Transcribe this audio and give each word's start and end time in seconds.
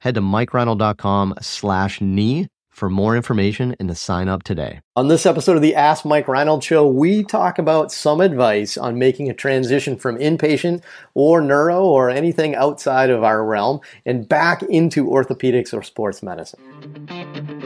Head 0.00 0.14
to 0.14 0.22
mikereinold.com 0.22 1.34
slash 1.42 2.00
knee 2.00 2.48
for 2.70 2.88
more 2.88 3.14
information 3.14 3.76
and 3.78 3.90
to 3.90 3.94
sign 3.94 4.28
up 4.28 4.42
today. 4.42 4.80
On 4.96 5.08
this 5.08 5.26
episode 5.26 5.56
of 5.56 5.62
the 5.62 5.74
Ask 5.74 6.06
Mike 6.06 6.26
Reinold 6.26 6.64
Show, 6.64 6.86
we 6.88 7.22
talk 7.22 7.58
about 7.58 7.92
some 7.92 8.22
advice 8.22 8.78
on 8.78 8.98
making 8.98 9.28
a 9.28 9.34
transition 9.34 9.98
from 9.98 10.16
inpatient 10.16 10.82
or 11.12 11.42
neuro 11.42 11.84
or 11.84 12.08
anything 12.08 12.54
outside 12.54 13.10
of 13.10 13.22
our 13.22 13.44
realm 13.44 13.80
and 14.06 14.26
back 14.26 14.62
into 14.62 15.04
orthopedics 15.04 15.74
or 15.74 15.82
sports 15.82 16.22
medicine. 16.22 16.58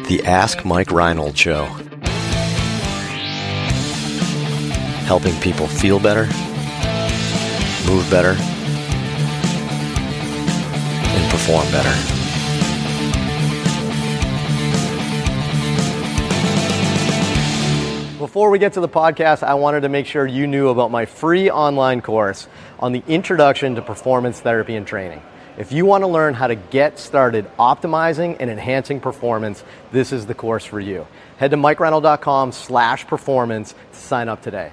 The 0.09 0.21
Ask 0.25 0.65
Mike 0.65 0.91
Reinold 0.91 1.39
Show. 1.39 1.67
Helping 5.07 5.39
people 5.41 5.69
feel 5.69 6.01
better, 6.01 6.25
move 7.87 8.11
better, 8.11 8.35
and 11.15 11.31
perform 11.31 11.71
better. 11.71 12.24
Before 18.25 18.49
we 18.49 18.59
get 18.59 18.73
to 18.73 18.81
the 18.81 18.89
podcast, 18.89 19.43
I 19.43 19.53
wanted 19.53 19.83
to 19.83 19.91
make 19.91 20.07
sure 20.07 20.27
you 20.27 20.47
knew 20.47 20.71
about 20.71 20.91
my 20.91 21.05
free 21.05 21.51
online 21.51 22.01
course 22.01 22.49
on 22.79 22.93
the 22.93 23.03
introduction 23.07 23.75
to 23.75 23.83
performance 23.83 24.41
therapy 24.41 24.77
and 24.77 24.87
training. 24.87 25.21
If 25.59 25.73
you 25.73 25.85
want 25.85 26.05
to 26.05 26.07
learn 26.07 26.33
how 26.33 26.47
to 26.47 26.55
get 26.55 26.99
started 26.99 27.45
optimizing 27.59 28.39
and 28.41 28.49
enhancing 28.49 28.99
performance, 28.99 29.63
this 29.93 30.11
is 30.11 30.25
the 30.25 30.33
course 30.33 30.65
for 30.65 30.81
you. 30.81 31.07
Head 31.37 31.51
to 31.51 31.59
mikereinold.com 31.59 32.53
slash 32.53 33.07
performance 33.07 33.75
to 33.93 33.99
sign 33.99 34.31
up 34.31 34.41
today. 34.41 34.73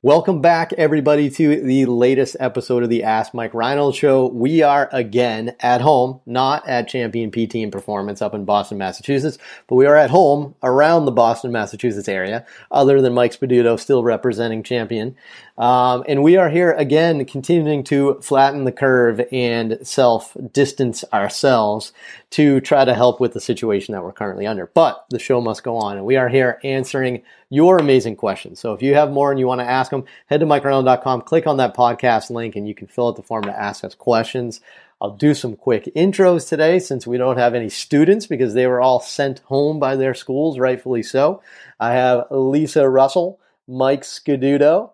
Welcome 0.00 0.40
back, 0.40 0.72
everybody, 0.74 1.28
to 1.28 1.60
the 1.60 1.86
latest 1.86 2.36
episode 2.38 2.84
of 2.84 2.88
the 2.88 3.02
Ask 3.02 3.34
Mike 3.34 3.52
Reinold 3.52 3.96
Show. 3.96 4.28
We 4.28 4.62
are 4.62 4.88
again 4.92 5.56
at 5.58 5.80
home, 5.80 6.20
not 6.24 6.68
at 6.68 6.86
Champion 6.86 7.32
PT 7.32 7.56
and 7.56 7.72
Performance 7.72 8.22
up 8.22 8.32
in 8.32 8.44
Boston, 8.44 8.78
Massachusetts, 8.78 9.38
but 9.66 9.74
we 9.74 9.86
are 9.86 9.96
at 9.96 10.10
home 10.10 10.54
around 10.62 11.04
the 11.04 11.10
Boston, 11.10 11.50
Massachusetts 11.50 12.08
area, 12.08 12.46
other 12.70 13.02
than 13.02 13.12
Mike 13.12 13.32
Scaduto 13.32 13.76
still 13.76 14.04
representing 14.04 14.62
Champion. 14.62 15.16
Um, 15.58 16.04
and 16.06 16.22
we 16.22 16.36
are 16.36 16.48
here 16.48 16.70
again, 16.72 17.24
continuing 17.24 17.82
to 17.84 18.20
flatten 18.22 18.62
the 18.62 18.70
curve 18.70 19.20
and 19.32 19.78
self 19.82 20.36
distance 20.52 21.04
ourselves 21.12 21.92
to 22.30 22.60
try 22.60 22.84
to 22.84 22.94
help 22.94 23.18
with 23.18 23.32
the 23.32 23.40
situation 23.40 23.92
that 23.92 24.04
we're 24.04 24.12
currently 24.12 24.46
under. 24.46 24.66
But 24.66 25.04
the 25.10 25.18
show 25.18 25.40
must 25.40 25.64
go 25.64 25.76
on, 25.76 25.96
and 25.96 26.06
we 26.06 26.14
are 26.14 26.28
here 26.28 26.60
answering 26.62 27.22
your 27.50 27.78
amazing 27.78 28.14
questions. 28.14 28.60
So 28.60 28.72
if 28.72 28.82
you 28.82 28.94
have 28.94 29.10
more 29.10 29.32
and 29.32 29.40
you 29.40 29.48
want 29.48 29.60
to 29.60 29.68
ask 29.68 29.90
them, 29.90 30.04
head 30.26 30.40
to 30.40 30.46
mikereinold.com, 30.46 31.22
click 31.22 31.48
on 31.48 31.56
that 31.56 31.76
podcast 31.76 32.30
link, 32.30 32.54
and 32.54 32.68
you 32.68 32.74
can 32.74 32.86
fill 32.86 33.08
out 33.08 33.16
the 33.16 33.22
form 33.24 33.42
to 33.44 33.60
ask 33.60 33.82
us 33.82 33.96
questions. 33.96 34.60
I'll 35.00 35.16
do 35.16 35.34
some 35.34 35.56
quick 35.56 35.90
intros 35.96 36.48
today 36.48 36.78
since 36.78 37.04
we 37.04 37.18
don't 37.18 37.36
have 37.36 37.54
any 37.54 37.68
students 37.68 38.26
because 38.26 38.54
they 38.54 38.66
were 38.68 38.80
all 38.80 39.00
sent 39.00 39.40
home 39.40 39.80
by 39.80 39.96
their 39.96 40.14
schools, 40.14 40.58
rightfully 40.58 41.02
so. 41.02 41.42
I 41.80 41.94
have 41.94 42.26
Lisa 42.30 42.88
Russell, 42.88 43.40
Mike 43.66 44.02
Scaduto, 44.02 44.90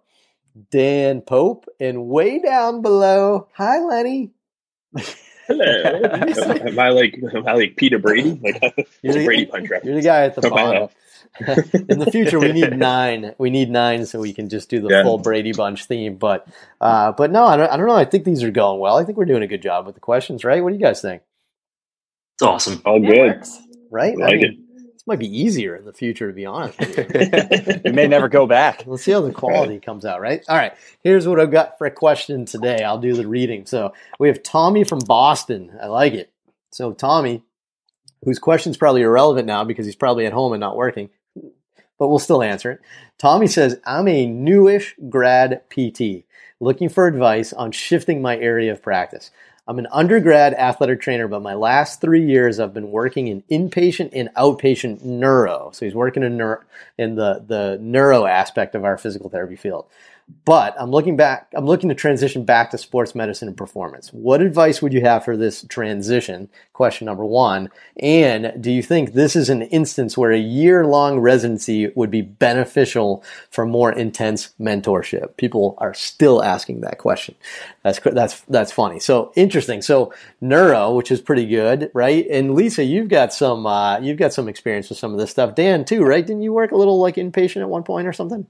Dan 0.71 1.21
Pope, 1.21 1.67
and 1.81 2.07
way 2.07 2.41
down 2.41 2.83
below, 2.83 3.49
hi 3.55 3.81
Lenny. 3.81 4.31
Hello. 5.47 5.65
am 5.65 6.79
I 6.79 6.89
like 6.91 7.19
am 7.35 7.47
I 7.47 7.53
like 7.53 7.77
Peter 7.77 7.99
Brady? 7.99 8.41
Like 8.43 8.63
you're 9.03 9.15
the, 9.15 9.25
Brady 9.25 9.45
Bunch 9.47 9.69
You're 9.83 9.97
the 9.97 10.03
guy 10.03 10.25
at 10.25 10.35
the 10.35 10.49
bottom. 10.49 10.89
in 11.41 11.99
the 11.99 12.11
future, 12.11 12.39
we 12.39 12.53
need 12.53 12.77
nine. 12.79 13.35
We 13.39 13.51
need 13.51 13.69
nine 13.69 14.07
so 14.07 14.21
we 14.21 14.33
can 14.33 14.49
just 14.49 14.71
do 14.71 14.81
the 14.81 14.89
yeah. 14.89 15.03
full 15.03 15.19
Brady 15.19 15.53
Bunch 15.53 15.87
theme. 15.87 16.17
But, 16.17 16.47
uh, 16.81 17.11
but 17.11 17.33
no, 17.33 17.45
I 17.45 17.57
don't, 17.57 17.71
I 17.73 17.77
don't 17.77 17.89
know. 17.89 17.97
I 17.97 18.05
think 18.05 18.25
these 18.25 18.45
are 18.45 18.53
going 18.53 18.79
well. 18.79 18.97
I 18.97 19.05
think 19.05 19.19
we're 19.19 19.25
doing 19.25 19.43
a 19.43 19.49
good 19.49 19.63
job 19.63 19.87
with 19.87 19.97
the 19.97 20.01
questions, 20.01 20.45
right? 20.45 20.63
What 20.63 20.71
do 20.71 20.77
you 20.77 20.83
guys 20.83 21.03
think? 21.03 21.23
It's 22.35 22.43
awesome. 22.43 22.81
All 22.85 23.01
good, 23.01 23.43
right? 23.91 24.15
I 24.15 24.17
like 24.17 24.35
I 24.35 24.37
mean, 24.37 24.45
it 24.45 24.57
might 25.07 25.19
be 25.19 25.41
easier 25.41 25.77
in 25.77 25.85
the 25.85 25.93
future, 25.93 26.29
to 26.29 26.33
be 26.33 26.47
honest. 26.47 26.79
it 26.81 27.95
may 27.95 28.09
never 28.09 28.29
go 28.29 28.47
back. 28.47 28.85
Let's 28.87 29.03
see 29.03 29.13
how 29.13 29.21
the 29.21 29.33
quality 29.33 29.79
comes 29.79 30.05
out, 30.05 30.21
right? 30.21 30.43
All 30.49 30.57
right. 30.57 30.73
Here's 31.03 31.29
what 31.29 31.39
I've 31.39 31.51
got 31.51 31.77
for 31.77 31.87
a 31.87 31.91
question 31.91 32.47
today. 32.47 32.83
I'll 32.83 32.99
do 32.99 33.15
the 33.15 33.27
reading. 33.27 33.67
So 33.67 33.93
we 34.19 34.29
have 34.29 34.43
Tommy 34.43 34.85
from 34.85 35.01
Boston. 35.01 35.77
I 35.83 35.87
like 35.87 36.15
it. 36.15 36.33
So 36.71 36.93
Tommy, 36.93 37.43
whose 38.25 38.39
question's 38.39 38.77
probably 38.77 39.03
irrelevant 39.03 39.47
now 39.47 39.65
because 39.65 39.85
he's 39.85 39.95
probably 39.97 40.27
at 40.27 40.33
home 40.33 40.53
and 40.53 40.61
not 40.61 40.77
working, 40.77 41.11
but 41.99 42.09
we'll 42.09 42.19
still 42.19 42.43
answer 42.43 42.73
it. 42.73 42.81
Tommy 43.19 43.47
says, 43.47 43.79
I'm 43.85 44.09
a 44.09 44.27
newish 44.27 44.97
grad 45.09 45.63
PT 45.71 46.25
looking 46.61 46.89
for 46.89 47.07
advice 47.07 47.53
on 47.53 47.73
shifting 47.73 48.23
my 48.23 48.37
area 48.39 48.73
of 48.73 48.83
practice. 48.83 49.31
I'm 49.67 49.79
an 49.79 49.87
undergrad 49.91 50.53
athletic 50.55 51.01
trainer, 51.01 51.27
but 51.27 51.41
my 51.41 51.55
last 51.55 52.03
three 52.03 52.25
years 52.25 52.61
I've 52.61 52.75
been 52.75 52.91
working 52.91 53.29
in 53.29 53.43
inpatient 53.51 54.11
and 54.13 54.29
outpatient 54.35 55.03
neuro. 55.03 55.71
So 55.73 55.87
he's 55.87 55.95
working 55.95 56.23
in, 56.23 56.37
neuro, 56.37 56.61
in 56.99 57.15
the, 57.15 57.43
the 57.47 57.79
neuro 57.81 58.27
aspect 58.27 58.75
of 58.75 58.85
our 58.85 58.99
physical 58.99 59.31
therapy 59.31 59.57
field. 59.57 59.87
But 60.47 60.75
I'm 60.79 60.91
looking 60.91 61.17
back, 61.17 61.49
I'm 61.55 61.67
looking 61.67 61.91
to 61.91 61.95
transition 61.95 62.45
back 62.45 62.71
to 62.71 62.79
sports 62.79 63.15
medicine 63.15 63.49
and 63.49 63.57
performance. 63.57 64.09
What 64.11 64.41
advice 64.41 64.81
would 64.81 64.95
you 64.95 65.03
have 65.03 65.23
for 65.23 65.37
this 65.37 65.65
transition? 65.69 66.49
Question 66.73 67.05
number 67.07 67.25
one. 67.25 67.71
And 67.99 68.63
do 68.63 68.71
you 68.71 68.83
think 68.83 69.13
this 69.13 69.37
is 69.37 69.51
an 69.51 69.63
instance 69.63 70.17
where 70.17 70.33
a 70.33 70.39
year 70.39 70.87
long 70.87 71.21
residency 71.21 71.89
would 71.95 72.11
be 72.11 72.23
beneficial 72.23 73.23
for 73.51 73.67
more 73.67 73.93
intense 73.93 74.55
mentorship? 74.59 75.37
People 75.37 75.77
are 75.79 75.93
still 75.93 76.43
asking 76.43 76.81
that 76.81 76.97
question. 76.97 77.35
That's, 77.83 78.01
that's, 78.01 78.41
that's 78.43 78.73
funny. 78.73 79.01
So 79.01 79.31
interesting. 79.37 79.83
So 79.83 80.15
neuro, 80.41 80.95
which 80.95 81.11
is 81.11 81.21
pretty 81.21 81.47
good, 81.47 81.91
right? 81.93 82.27
And 82.31 82.55
Lisa, 82.55 82.83
you've 82.83 83.09
got 83.09 83.35
some, 83.35 83.67
uh, 83.67 83.99
you've 84.01 84.19
got 84.19 84.33
some 84.33 84.49
experience 84.49 84.89
with 84.89 84.99
some 84.99 85.13
of 85.13 85.19
this 85.19 85.31
stuff. 85.31 85.55
Dan 85.55 85.85
too, 85.85 86.03
right? 86.03 86.27
Didn't 86.27 86.43
you 86.43 86.55
work 86.55 86.73
a 86.73 86.77
little 86.77 86.99
like 86.99 87.17
inpatient 87.17 87.61
at 87.61 87.69
one 87.69 87.83
point 87.83 88.09
or 88.09 88.13
something? 88.15 88.47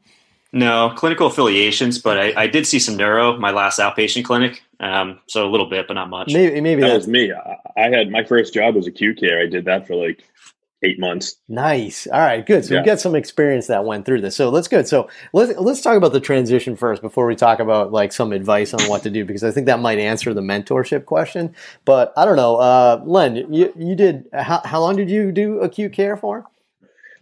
No 0.54 0.92
clinical 0.96 1.26
affiliations, 1.26 1.98
but 1.98 2.16
I, 2.16 2.42
I, 2.42 2.46
did 2.46 2.64
see 2.64 2.78
some 2.78 2.96
neuro 2.96 3.36
my 3.36 3.50
last 3.50 3.80
outpatient 3.80 4.24
clinic. 4.24 4.62
Um, 4.78 5.18
so 5.26 5.48
a 5.48 5.50
little 5.50 5.68
bit, 5.68 5.88
but 5.88 5.94
not 5.94 6.08
much. 6.08 6.32
Maybe 6.32 6.60
maybe 6.60 6.80
that 6.82 6.94
was 6.94 7.08
me. 7.08 7.32
I, 7.32 7.56
I, 7.76 7.88
had 7.88 8.08
my 8.08 8.22
first 8.22 8.54
job 8.54 8.76
was 8.76 8.86
acute 8.86 9.18
care. 9.18 9.40
I 9.40 9.46
did 9.46 9.64
that 9.64 9.84
for 9.84 9.96
like 9.96 10.22
eight 10.84 11.00
months. 11.00 11.36
Nice. 11.48 12.06
All 12.06 12.20
right, 12.20 12.46
good. 12.46 12.64
So 12.64 12.74
yeah. 12.74 12.80
we 12.80 12.86
got 12.86 13.00
some 13.00 13.16
experience 13.16 13.66
that 13.66 13.84
went 13.84 14.06
through 14.06 14.20
this. 14.20 14.36
So 14.36 14.48
let's 14.50 14.68
go. 14.68 14.84
So 14.84 15.08
let's 15.32 15.58
let's 15.58 15.80
talk 15.80 15.96
about 15.96 16.12
the 16.12 16.20
transition 16.20 16.76
first 16.76 17.02
before 17.02 17.26
we 17.26 17.34
talk 17.34 17.58
about 17.58 17.90
like 17.90 18.12
some 18.12 18.32
advice 18.32 18.72
on 18.72 18.82
what 18.88 19.02
to 19.02 19.10
do 19.10 19.24
because 19.24 19.42
I 19.42 19.50
think 19.50 19.66
that 19.66 19.80
might 19.80 19.98
answer 19.98 20.32
the 20.32 20.40
mentorship 20.40 21.04
question. 21.04 21.52
But 21.84 22.12
I 22.16 22.24
don't 22.24 22.36
know, 22.36 22.56
uh, 22.56 23.02
Len, 23.04 23.52
you 23.52 23.72
you 23.76 23.96
did 23.96 24.28
how 24.32 24.60
how 24.64 24.80
long 24.80 24.94
did 24.94 25.10
you 25.10 25.32
do 25.32 25.58
acute 25.60 25.92
care 25.92 26.16
for? 26.16 26.46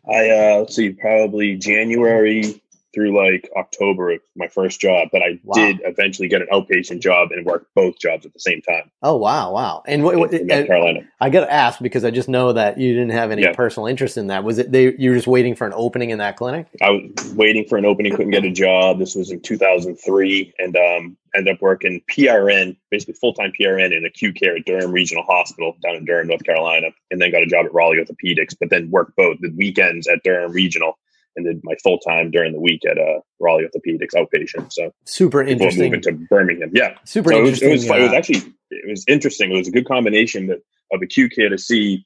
I 0.06 0.28
uh, 0.28 0.58
let's 0.58 0.76
see, 0.76 0.90
probably 0.90 1.56
January 1.56 2.61
through 2.94 3.16
like 3.16 3.50
October 3.56 4.12
of 4.12 4.20
my 4.36 4.48
first 4.48 4.80
job, 4.80 5.08
but 5.12 5.22
I 5.22 5.38
wow. 5.44 5.54
did 5.54 5.80
eventually 5.84 6.28
get 6.28 6.42
an 6.42 6.48
outpatient 6.52 7.00
job 7.00 7.30
and 7.32 7.44
work 7.44 7.68
both 7.74 7.98
jobs 7.98 8.26
at 8.26 8.32
the 8.32 8.40
same 8.40 8.60
time. 8.62 8.90
Oh 9.02 9.16
wow, 9.16 9.52
wow! 9.52 9.82
And 9.86 10.04
what, 10.04 10.16
what, 10.16 10.32
North 10.32 10.66
Carolina. 10.66 11.00
I 11.20 11.30
got 11.30 11.40
to 11.40 11.52
ask 11.52 11.80
because 11.80 12.04
I 12.04 12.10
just 12.10 12.28
know 12.28 12.52
that 12.52 12.78
you 12.78 12.92
didn't 12.92 13.10
have 13.10 13.30
any 13.30 13.42
yeah. 13.42 13.52
personal 13.52 13.86
interest 13.86 14.16
in 14.16 14.28
that. 14.28 14.44
Was 14.44 14.58
it 14.58 14.72
they? 14.72 14.94
You 14.96 15.10
were 15.10 15.16
just 15.16 15.26
waiting 15.26 15.54
for 15.54 15.66
an 15.66 15.72
opening 15.74 16.10
in 16.10 16.18
that 16.18 16.36
clinic? 16.36 16.66
I 16.80 16.90
was 16.90 17.34
waiting 17.34 17.66
for 17.68 17.78
an 17.78 17.84
opening, 17.84 18.14
couldn't 18.14 18.30
get 18.30 18.44
a 18.44 18.52
job. 18.52 18.98
This 18.98 19.14
was 19.14 19.30
in 19.30 19.40
2003, 19.40 20.54
and 20.58 20.76
um, 20.76 21.16
ended 21.34 21.54
up 21.54 21.62
working 21.62 22.00
PRN, 22.10 22.76
basically 22.90 23.14
full 23.14 23.32
time 23.32 23.52
PRN 23.58 23.96
in 23.96 24.04
acute 24.04 24.36
care 24.36 24.56
at 24.56 24.64
Durham 24.64 24.92
Regional 24.92 25.24
Hospital 25.24 25.76
down 25.82 25.96
in 25.96 26.04
Durham, 26.04 26.28
North 26.28 26.44
Carolina, 26.44 26.88
and 27.10 27.20
then 27.20 27.30
got 27.30 27.42
a 27.42 27.46
job 27.46 27.66
at 27.66 27.74
Raleigh 27.74 27.98
Orthopedics. 27.98 28.54
But 28.58 28.70
then 28.70 28.90
worked 28.90 29.16
both 29.16 29.38
the 29.40 29.50
weekends 29.50 30.08
at 30.08 30.22
Durham 30.24 30.52
Regional 30.52 30.98
and 31.36 31.46
did 31.46 31.60
my 31.62 31.74
full 31.82 31.98
time 31.98 32.30
during 32.30 32.52
the 32.52 32.60
week 32.60 32.82
at 32.88 32.98
uh, 32.98 33.20
Raleigh 33.40 33.64
Orthopedics 33.64 34.14
outpatient. 34.14 34.72
So 34.72 34.92
super 35.04 35.42
interesting. 35.42 35.84
Moving 35.84 36.02
to 36.02 36.12
Birmingham, 36.12 36.70
yeah, 36.72 36.96
super 37.04 37.32
so 37.32 37.38
interesting. 37.38 37.68
It 37.68 37.72
was, 37.72 37.84
it 37.84 37.90
was, 37.90 37.98
it 37.98 38.02
was 38.02 38.12
actually 38.12 38.54
it 38.70 38.88
was 38.88 39.04
interesting. 39.08 39.52
It 39.52 39.56
was 39.56 39.68
a 39.68 39.72
good 39.72 39.86
combination 39.86 40.50
of, 40.50 40.62
of 40.92 41.02
acute 41.02 41.32
care 41.34 41.48
to 41.48 41.58
see. 41.58 42.04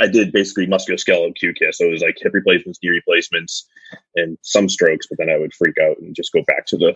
I 0.00 0.08
did 0.08 0.30
basically 0.30 0.66
musculoskeletal 0.66 1.30
acute 1.30 1.58
care, 1.58 1.72
so 1.72 1.86
it 1.86 1.92
was 1.92 2.02
like 2.02 2.16
hip 2.20 2.34
replacements, 2.34 2.78
knee 2.82 2.90
replacements, 2.90 3.66
and 4.14 4.36
some 4.42 4.68
strokes. 4.68 5.06
But 5.08 5.18
then 5.18 5.30
I 5.30 5.38
would 5.38 5.54
freak 5.54 5.76
out 5.78 5.98
and 5.98 6.14
just 6.14 6.32
go 6.32 6.42
back 6.46 6.66
to 6.66 6.76
the 6.76 6.94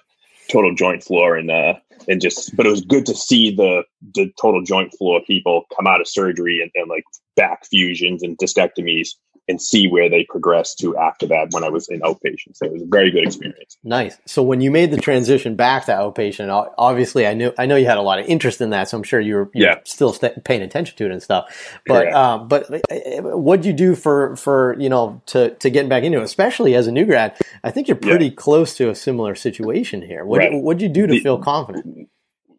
total 0.50 0.75
joint 0.75 1.05
floor 1.05 1.37
and 1.37 1.50
uh 1.50 1.75
and 2.08 2.20
just 2.20 2.56
but 2.56 2.66
it 2.66 2.70
was 2.70 2.81
good 2.81 3.06
to 3.06 3.14
see 3.14 3.55
the 3.55 3.84
the 4.14 4.32
total 4.40 4.62
joint 4.62 4.93
floor 4.99 5.20
people 5.25 5.64
come 5.76 5.87
out 5.87 6.00
of 6.00 6.08
surgery 6.08 6.61
and, 6.61 6.70
and 6.75 6.88
like 6.88 7.05
back 7.37 7.64
fusions 7.66 8.23
and 8.23 8.37
discectomies 8.37 9.11
and 9.50 9.61
see 9.61 9.88
where 9.88 10.08
they 10.08 10.25
progressed 10.25 10.79
to 10.79 10.97
after 10.97 11.26
that 11.26 11.49
when 11.50 11.64
I 11.64 11.69
was 11.69 11.88
in 11.88 12.00
outpatient. 12.00 12.55
So 12.55 12.67
it 12.67 12.73
was 12.73 12.82
a 12.82 12.87
very 12.87 13.11
good 13.11 13.25
experience. 13.25 13.76
Nice. 13.82 14.17
So 14.25 14.43
when 14.43 14.61
you 14.61 14.70
made 14.70 14.93
the 14.93 14.97
transition 14.97 15.56
back 15.56 15.87
to 15.87 15.93
outpatient, 15.93 16.73
obviously 16.79 17.26
I 17.26 17.35
knew 17.35 17.52
I 17.58 17.67
know 17.67 17.76
you 17.76 17.87
had 17.87 17.99
a 17.99 18.02
lot 18.02 18.20
of 18.20 18.26
interest 18.26 18.61
in 18.61 18.70
that, 18.70 18.88
so 18.88 18.97
I'm 18.97 19.02
sure 19.02 19.20
you 19.20 19.35
were, 19.35 19.50
you 19.52 19.64
yeah. 19.64 19.81
still 19.85 20.12
st- 20.12 20.44
paying 20.44 20.62
attention 20.62 20.97
to 20.97 21.06
it 21.06 21.11
and 21.11 21.23
stuff. 21.23 21.79
But 21.87 22.06
yeah. 22.06 22.35
um, 22.35 22.49
but 22.49 22.73
uh, 22.73 23.37
what'd 23.37 23.67
you 23.67 23.73
do 23.73 23.94
for 23.94 24.37
for 24.37 24.76
you 24.79 24.88
know 24.88 25.20
to 25.26 25.50
to 25.56 25.69
getting 25.69 25.88
back 25.88 26.05
into 26.05 26.20
it, 26.20 26.25
especially 26.25 26.75
as 26.75 26.87
a 26.87 26.93
new 26.93 27.05
grad? 27.05 27.37
I 27.64 27.70
think 27.70 27.88
you're 27.88 27.97
pretty 27.97 28.26
yeah. 28.26 28.35
close 28.37 28.76
to 28.76 28.88
a 28.88 28.94
similar 28.94 29.35
situation 29.35 30.00
here. 30.00 30.25
What 30.25 30.38
right. 30.38 30.52
what'd 30.52 30.81
you 30.81 30.88
do 30.88 31.06
to 31.06 31.14
the, 31.14 31.20
feel 31.20 31.38
confident? 31.38 32.08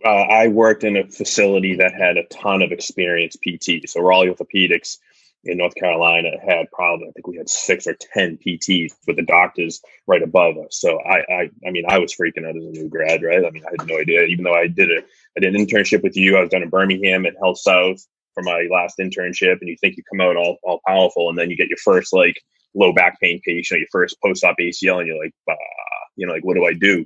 Uh, 0.03 0.09
I 0.09 0.47
worked 0.47 0.83
in 0.83 0.97
a 0.97 1.07
facility 1.07 1.75
that 1.75 1.93
had 1.93 2.17
a 2.17 2.23
ton 2.25 2.61
of 2.61 2.71
experienced 2.71 3.39
PT, 3.41 3.87
so 3.87 4.01
Raleigh 4.01 4.27
Orthopedics 4.27 4.97
in 5.43 5.57
North 5.57 5.75
Carolina 5.75 6.31
had 6.45 6.69
probably 6.71 7.07
I 7.07 7.11
think 7.11 7.27
we 7.27 7.37
had 7.37 7.49
six 7.49 7.87
or 7.87 7.95
ten 7.95 8.37
PTs 8.37 8.93
with 9.07 9.15
the 9.15 9.23
doctors 9.23 9.81
right 10.07 10.21
above 10.21 10.57
us. 10.57 10.79
So 10.79 10.99
I, 10.99 11.19
I 11.29 11.49
I 11.67 11.71
mean 11.71 11.85
I 11.87 11.97
was 11.97 12.13
freaking 12.13 12.47
out 12.47 12.55
as 12.55 12.63
a 12.63 12.69
new 12.69 12.89
grad, 12.89 13.23
right? 13.23 13.43
I 13.43 13.49
mean 13.49 13.63
I 13.65 13.71
had 13.79 13.87
no 13.87 13.99
idea. 13.99 14.23
Even 14.23 14.43
though 14.43 14.53
I 14.53 14.67
did 14.67 14.91
a 14.91 15.01
I 15.37 15.39
did 15.39 15.55
an 15.55 15.65
internship 15.65 16.03
with 16.03 16.15
you, 16.15 16.37
I 16.37 16.41
was 16.41 16.49
done 16.49 16.63
in 16.63 16.69
Birmingham 16.69 17.25
at 17.25 17.37
HealthSouth 17.37 18.05
for 18.33 18.43
my 18.43 18.67
last 18.71 18.97
internship, 18.99 19.59
and 19.59 19.69
you 19.69 19.77
think 19.81 19.97
you 19.97 20.03
come 20.09 20.21
out 20.21 20.37
all, 20.37 20.57
all 20.63 20.79
powerful, 20.87 21.29
and 21.29 21.37
then 21.37 21.49
you 21.49 21.57
get 21.57 21.69
your 21.69 21.77
first 21.77 22.13
like 22.13 22.39
low 22.75 22.93
back 22.93 23.19
pain 23.19 23.41
patient, 23.45 23.79
your 23.79 23.87
first 23.91 24.17
post 24.21 24.43
op 24.43 24.57
ACL, 24.59 24.99
and 24.99 25.07
you're 25.07 25.21
like, 25.21 25.33
bah, 25.45 25.55
you 26.15 26.27
know, 26.27 26.33
like 26.33 26.45
what 26.45 26.55
do 26.55 26.65
I 26.65 26.73
do? 26.73 27.05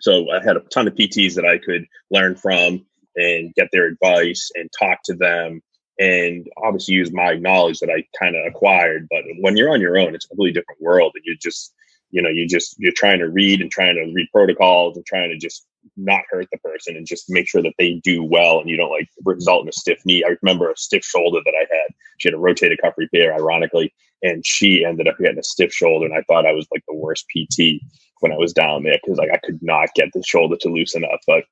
So 0.00 0.30
I 0.30 0.44
had 0.44 0.56
a 0.56 0.60
ton 0.60 0.86
of 0.86 0.94
PTs 0.94 1.34
that 1.34 1.46
I 1.46 1.58
could 1.58 1.86
learn 2.10 2.36
from 2.36 2.84
and 3.16 3.54
get 3.54 3.68
their 3.72 3.86
advice 3.86 4.50
and 4.54 4.68
talk 4.78 4.98
to 5.04 5.14
them 5.14 5.62
and 5.98 6.48
obviously 6.62 6.94
use 6.94 7.12
my 7.12 7.34
knowledge 7.34 7.80
that 7.80 7.90
I 7.90 8.04
kind 8.18 8.36
of 8.36 8.46
acquired. 8.46 9.06
But 9.10 9.22
when 9.40 9.56
you're 9.56 9.72
on 9.72 9.80
your 9.80 9.98
own, 9.98 10.14
it's 10.14 10.24
a 10.24 10.28
completely 10.28 10.58
different 10.58 10.80
world, 10.80 11.12
and 11.14 11.24
you 11.24 11.36
just, 11.40 11.72
you 12.10 12.22
know, 12.22 12.30
you 12.30 12.46
just 12.46 12.76
you're 12.78 12.92
trying 12.92 13.18
to 13.20 13.28
read 13.28 13.60
and 13.60 13.70
trying 13.70 13.94
to 13.96 14.12
read 14.12 14.28
protocols 14.32 14.96
and 14.96 15.06
trying 15.06 15.30
to 15.30 15.38
just 15.38 15.66
not 15.96 16.22
hurt 16.30 16.48
the 16.50 16.58
person 16.58 16.96
and 16.96 17.06
just 17.06 17.28
make 17.28 17.48
sure 17.48 17.62
that 17.62 17.74
they 17.78 18.00
do 18.02 18.24
well 18.24 18.58
and 18.58 18.70
you 18.70 18.76
don't 18.76 18.90
like 18.90 19.08
result 19.24 19.62
in 19.62 19.68
a 19.68 19.72
stiff 19.72 20.00
knee. 20.06 20.24
I 20.24 20.34
remember 20.42 20.70
a 20.70 20.76
stiff 20.76 21.04
shoulder 21.04 21.40
that 21.44 21.54
I 21.54 21.66
had. 21.70 21.94
She 22.18 22.28
had 22.28 22.34
a 22.34 22.38
rotator 22.38 22.76
cuff 22.80 22.94
repair, 22.96 23.34
ironically, 23.34 23.92
and 24.22 24.44
she 24.44 24.84
ended 24.84 25.08
up 25.08 25.18
getting 25.18 25.38
a 25.38 25.42
stiff 25.42 25.72
shoulder, 25.72 26.06
and 26.06 26.14
I 26.14 26.22
thought 26.22 26.46
I 26.46 26.52
was 26.52 26.66
like 26.72 26.82
the 26.88 26.94
worst 26.94 27.26
PT 27.28 27.82
when 28.20 28.32
I 28.32 28.36
was 28.36 28.52
down 28.52 28.82
there 28.82 28.98
because 29.02 29.18
like 29.18 29.30
I 29.32 29.38
could 29.44 29.62
not 29.62 29.90
get 29.94 30.08
the 30.14 30.22
shoulder 30.22 30.56
to 30.60 30.68
loosen 30.68 31.04
up, 31.04 31.20
but 31.26 31.44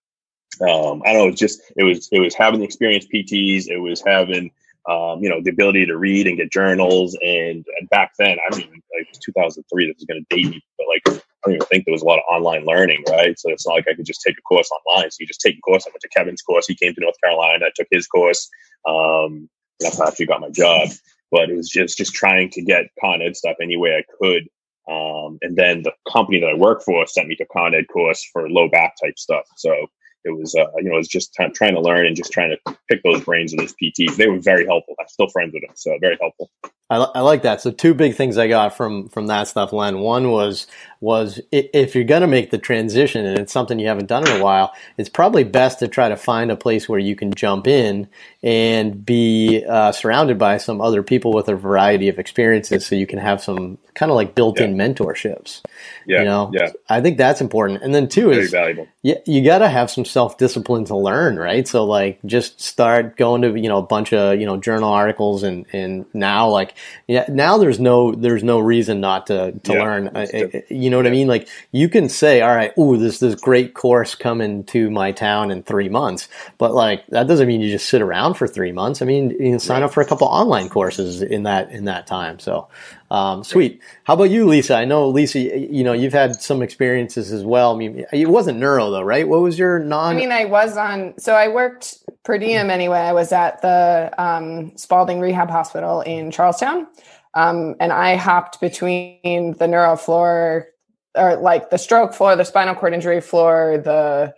um, 0.61 1.03
I 1.05 1.13
don't 1.13 1.23
know. 1.23 1.29
It 1.29 1.37
just 1.37 1.61
it 1.77 1.85
was 1.85 2.09
it 2.13 2.21
was 2.21 2.35
having 2.35 2.61
the 2.61 2.67
experienced 2.67 3.11
PTs. 3.11 3.69
It 3.69 3.79
was 3.79 4.03
having 4.05 4.51
um, 4.89 5.23
you 5.23 5.29
know 5.29 5.41
the 5.43 5.51
ability 5.51 5.87
to 5.87 5.97
read 5.97 6.27
and 6.27 6.37
get 6.37 6.53
journals. 6.53 7.17
And, 7.23 7.65
and 7.79 7.89
back 7.91 8.13
then, 8.19 8.39
I 8.39 8.51
don't 8.51 8.61
even 8.61 8.83
like 8.97 9.09
2003. 9.21 9.87
This 9.87 9.97
is 9.99 10.05
going 10.05 10.25
to 10.29 10.37
date 10.37 10.51
me, 10.51 10.63
but 10.77 10.87
like 10.89 11.23
I 11.23 11.23
don't 11.45 11.55
even 11.55 11.67
think 11.67 11.85
there 11.85 11.93
was 11.93 12.03
a 12.03 12.07
lot 12.07 12.19
of 12.19 12.25
online 12.31 12.65
learning, 12.67 13.05
right? 13.09 13.39
So 13.39 13.51
it's 13.51 13.67
not 13.67 13.75
like 13.75 13.89
I 13.89 13.95
could 13.95 14.07
just 14.07 14.23
take 14.27 14.37
a 14.39 14.43
course 14.43 14.69
online. 14.71 15.11
So 15.11 15.19
you 15.21 15.27
just 15.27 15.41
take 15.41 15.57
a 15.57 15.61
course. 15.61 15.85
I 15.87 15.91
went 15.91 16.01
to 16.03 16.09
Kevin's 16.09 16.43
course. 16.43 16.67
He 16.67 16.75
came 16.75 16.95
to 16.95 17.01
North 17.01 17.17
Carolina. 17.23 17.67
I 17.67 17.71
took 17.75 17.89
his 17.91 18.07
course. 18.07 18.49
Um, 18.87 19.49
that's 19.81 19.99
how 19.99 20.05
I 20.05 20.09
actually 20.09 20.27
got 20.27 20.41
my 20.41 20.51
job. 20.51 20.89
But 21.31 21.49
it 21.49 21.57
was 21.57 21.71
just 21.71 21.97
just 21.97 22.13
trying 22.15 22.51
to 22.51 22.63
get 22.63 22.91
Con 23.01 23.23
Ed 23.23 23.37
stuff 23.37 23.57
any 23.61 23.77
way 23.77 23.97
I 23.97 24.05
could. 24.21 24.49
Um, 24.89 25.39
and 25.43 25.57
then 25.57 25.83
the 25.83 25.93
company 26.13 26.41
that 26.41 26.51
I 26.51 26.55
work 26.55 26.83
for 26.83 27.07
sent 27.07 27.29
me 27.29 27.37
to 27.37 27.47
Con 27.47 27.75
Ed 27.75 27.87
course 27.91 28.29
for 28.33 28.51
low 28.51 28.69
back 28.69 28.95
type 29.03 29.19
stuff. 29.19 29.45
So 29.57 29.87
it 30.25 30.37
was 30.37 30.55
uh, 30.55 30.67
you 30.77 30.85
know 30.85 30.95
it 30.95 30.99
was 30.99 31.09
just 31.09 31.35
t- 31.35 31.49
trying 31.55 31.75
to 31.75 31.81
learn 31.81 32.07
and 32.07 32.17
just 32.17 32.33
trying 32.33 32.51
to 32.51 32.77
pick 32.89 33.03
those 33.03 33.23
brains 33.23 33.53
of 33.53 33.59
those 33.59 33.75
PTs. 33.83 34.17
They 34.17 34.29
were 34.29 34.39
very 34.39 34.67
helpful. 34.67 34.95
I'm 35.01 35.09
still 35.09 35.29
friends 35.29 35.53
with 35.53 35.63
them, 35.63 35.73
so 35.75 35.97
very 36.01 36.17
helpful. 36.21 36.51
I, 36.93 36.97
I 36.97 37.21
like 37.21 37.43
that. 37.43 37.63
So 37.63 37.71
two 37.71 37.95
big 37.95 38.15
things 38.15 38.37
I 38.37 38.49
got 38.49 38.77
from 38.77 39.09
from 39.09 39.27
that 39.29 39.49
stuff, 39.49 39.73
Len. 39.73 40.01
One 40.01 40.31
was 40.31 40.67
was 41.01 41.41
if 41.51 41.95
you're 41.95 42.05
going 42.05 42.21
to 42.21 42.27
make 42.27 42.51
the 42.51 42.59
transition 42.59 43.25
and 43.25 43.39
it's 43.39 43.53
something 43.53 43.79
you 43.79 43.89
haven't 43.89 44.07
done 44.07 44.29
in 44.29 44.41
a 44.41 44.45
while, 44.45 44.73
it's 44.99 45.09
probably 45.09 45.43
best 45.43 45.79
to 45.79 45.89
try 45.89 46.09
to 46.09 46.17
find 46.17 46.51
a 46.51 46.57
place 46.57 46.89
where 46.89 46.99
you 46.99 47.17
can 47.17 47.33
jump 47.33 47.67
in 47.67 48.09
and 48.43 49.05
be 49.05 49.65
uh, 49.69 49.91
surrounded 49.91 50.39
by 50.39 50.59
some 50.59 50.81
other 50.81 51.03
people 51.03 51.33
with 51.33 51.49
a 51.49 51.57
variety 51.57 52.09
of 52.09 52.19
experiences, 52.19 52.85
so 52.85 52.95
you 52.95 53.07
can 53.07 53.19
have 53.19 53.43
some 53.43 53.79
kind 53.95 54.11
of 54.11 54.17
like 54.17 54.35
built-in 54.35 54.77
yeah. 54.77 54.87
mentorships. 54.87 55.63
Yeah, 56.07 56.19
you 56.19 56.25
know, 56.25 56.51
yeah. 56.53 56.73
I 56.89 57.01
think 57.01 57.17
that's 57.17 57.41
important. 57.41 57.83
And 57.83 57.95
then 57.95 58.09
two 58.09 58.31
is 58.31 58.51
valuable. 58.51 58.87
Yeah, 59.03 59.17
you 59.27 59.43
got 59.43 59.59
to 59.59 59.69
have 59.69 59.91
some 59.91 60.05
self-discipline 60.13 60.85
to 60.87 60.97
learn, 60.97 61.37
right? 61.37 61.67
So 61.67 61.85
like, 61.85 62.21
just 62.25 62.61
start 62.61 63.17
going 63.17 63.43
to 63.43 63.57
you 63.59 63.69
know 63.69 63.79
a 63.79 63.83
bunch 63.83 64.13
of 64.13 64.39
you 64.39 64.47
know 64.47 64.57
journal 64.57 64.91
articles 64.91 65.43
and 65.43 65.67
and 65.73 66.07
now 66.15 66.49
like 66.49 66.75
yeah 67.09 67.25
now 67.29 67.59
there's 67.59 67.81
no 67.81 68.13
there's 68.13 68.45
no 68.45 68.59
reason 68.59 69.01
not 69.01 69.27
to 69.27 69.53
to 69.53 69.73
yeah, 69.73 69.83
learn. 69.83 70.11
I, 70.15 70.65
you 70.69 70.91
know 70.91 70.99
what 70.99 71.07
I 71.07 71.11
mean? 71.11 71.29
Like 71.29 71.49
you 71.73 71.89
can 71.89 72.09
say, 72.09 72.41
all 72.41 72.55
right, 72.55 72.73
ooh, 72.79 72.97
this 72.97 73.19
this 73.19 73.35
great 73.35 73.75
course 73.75 74.15
coming 74.15 74.65
to 74.65 74.91
my 74.91 75.13
town 75.13 75.51
in 75.51 75.63
three 75.63 75.89
months, 75.89 76.29
but 76.59 76.75
like 76.75 77.07
that 77.09 77.27
doesn't 77.27 77.49
mean 77.49 77.61
you 77.61 77.71
just 77.71 77.89
sit 77.89 78.03
around 78.03 78.35
for 78.35 78.47
three 78.47 78.73
months. 78.73 79.03
I 79.03 79.07
mean, 79.07 79.31
you 79.31 79.51
can 79.51 79.59
sign 79.59 79.81
right. 79.81 79.87
up 79.87 79.93
for 79.93 80.03
a 80.03 80.07
couple 80.07 80.29
online 80.29 80.69
courses 80.69 81.23
in 81.23 81.45
that 81.45 81.71
in 81.71 81.87
that 81.87 82.07
time. 82.07 82.39
So 82.39 82.69
um, 83.13 83.45
sweet. 83.45 83.83
How 84.05 84.15
about 84.15 84.31
you, 84.31 84.47
Lisa? 84.47 84.75
I 84.75 84.87
know 84.87 85.07
Lisa, 85.07 85.39
you 85.39 85.85
know 85.85 85.93
you've 85.93 86.15
had 86.15 86.41
some 86.41 86.63
experiences 86.63 87.31
as 87.31 87.45
well. 87.45 87.75
I 87.75 87.77
mean, 87.77 88.07
it 88.11 88.31
wasn't 88.31 88.59
neuro 88.59 88.91
though, 88.91 89.03
right? 89.03 89.29
What 89.29 89.43
was 89.43 89.59
your 89.59 89.79
non? 89.79 90.17
I 90.17 90.19
mean, 90.19 90.33
I 90.33 90.47
was 90.47 90.79
on. 90.79 91.13
So 91.19 91.35
I 91.35 91.49
worked 91.49 91.99
per 92.25 92.39
diem 92.39 92.71
anyway. 92.71 93.01
I 93.01 93.13
was 93.13 93.31
at 93.31 93.61
the 93.61 94.11
um, 94.17 94.75
Spaulding 94.79 95.21
Rehab 95.21 95.51
Hospital 95.51 96.01
in 96.01 96.31
Charlestown. 96.31 96.87
Um, 97.35 97.75
and 97.81 97.93
I 97.93 98.17
hopped 98.17 98.63
between 98.63 99.57
the 99.59 99.69
neuro 99.69 99.97
floor 99.97 100.69
or 101.15 101.37
like 101.37 101.69
the 101.69 101.79
stroke 101.79 102.15
floor, 102.15 102.35
the 102.35 102.45
spinal 102.45 102.75
cord 102.75 102.95
injury 102.95 103.21
floor, 103.21 103.77
the 103.77 104.33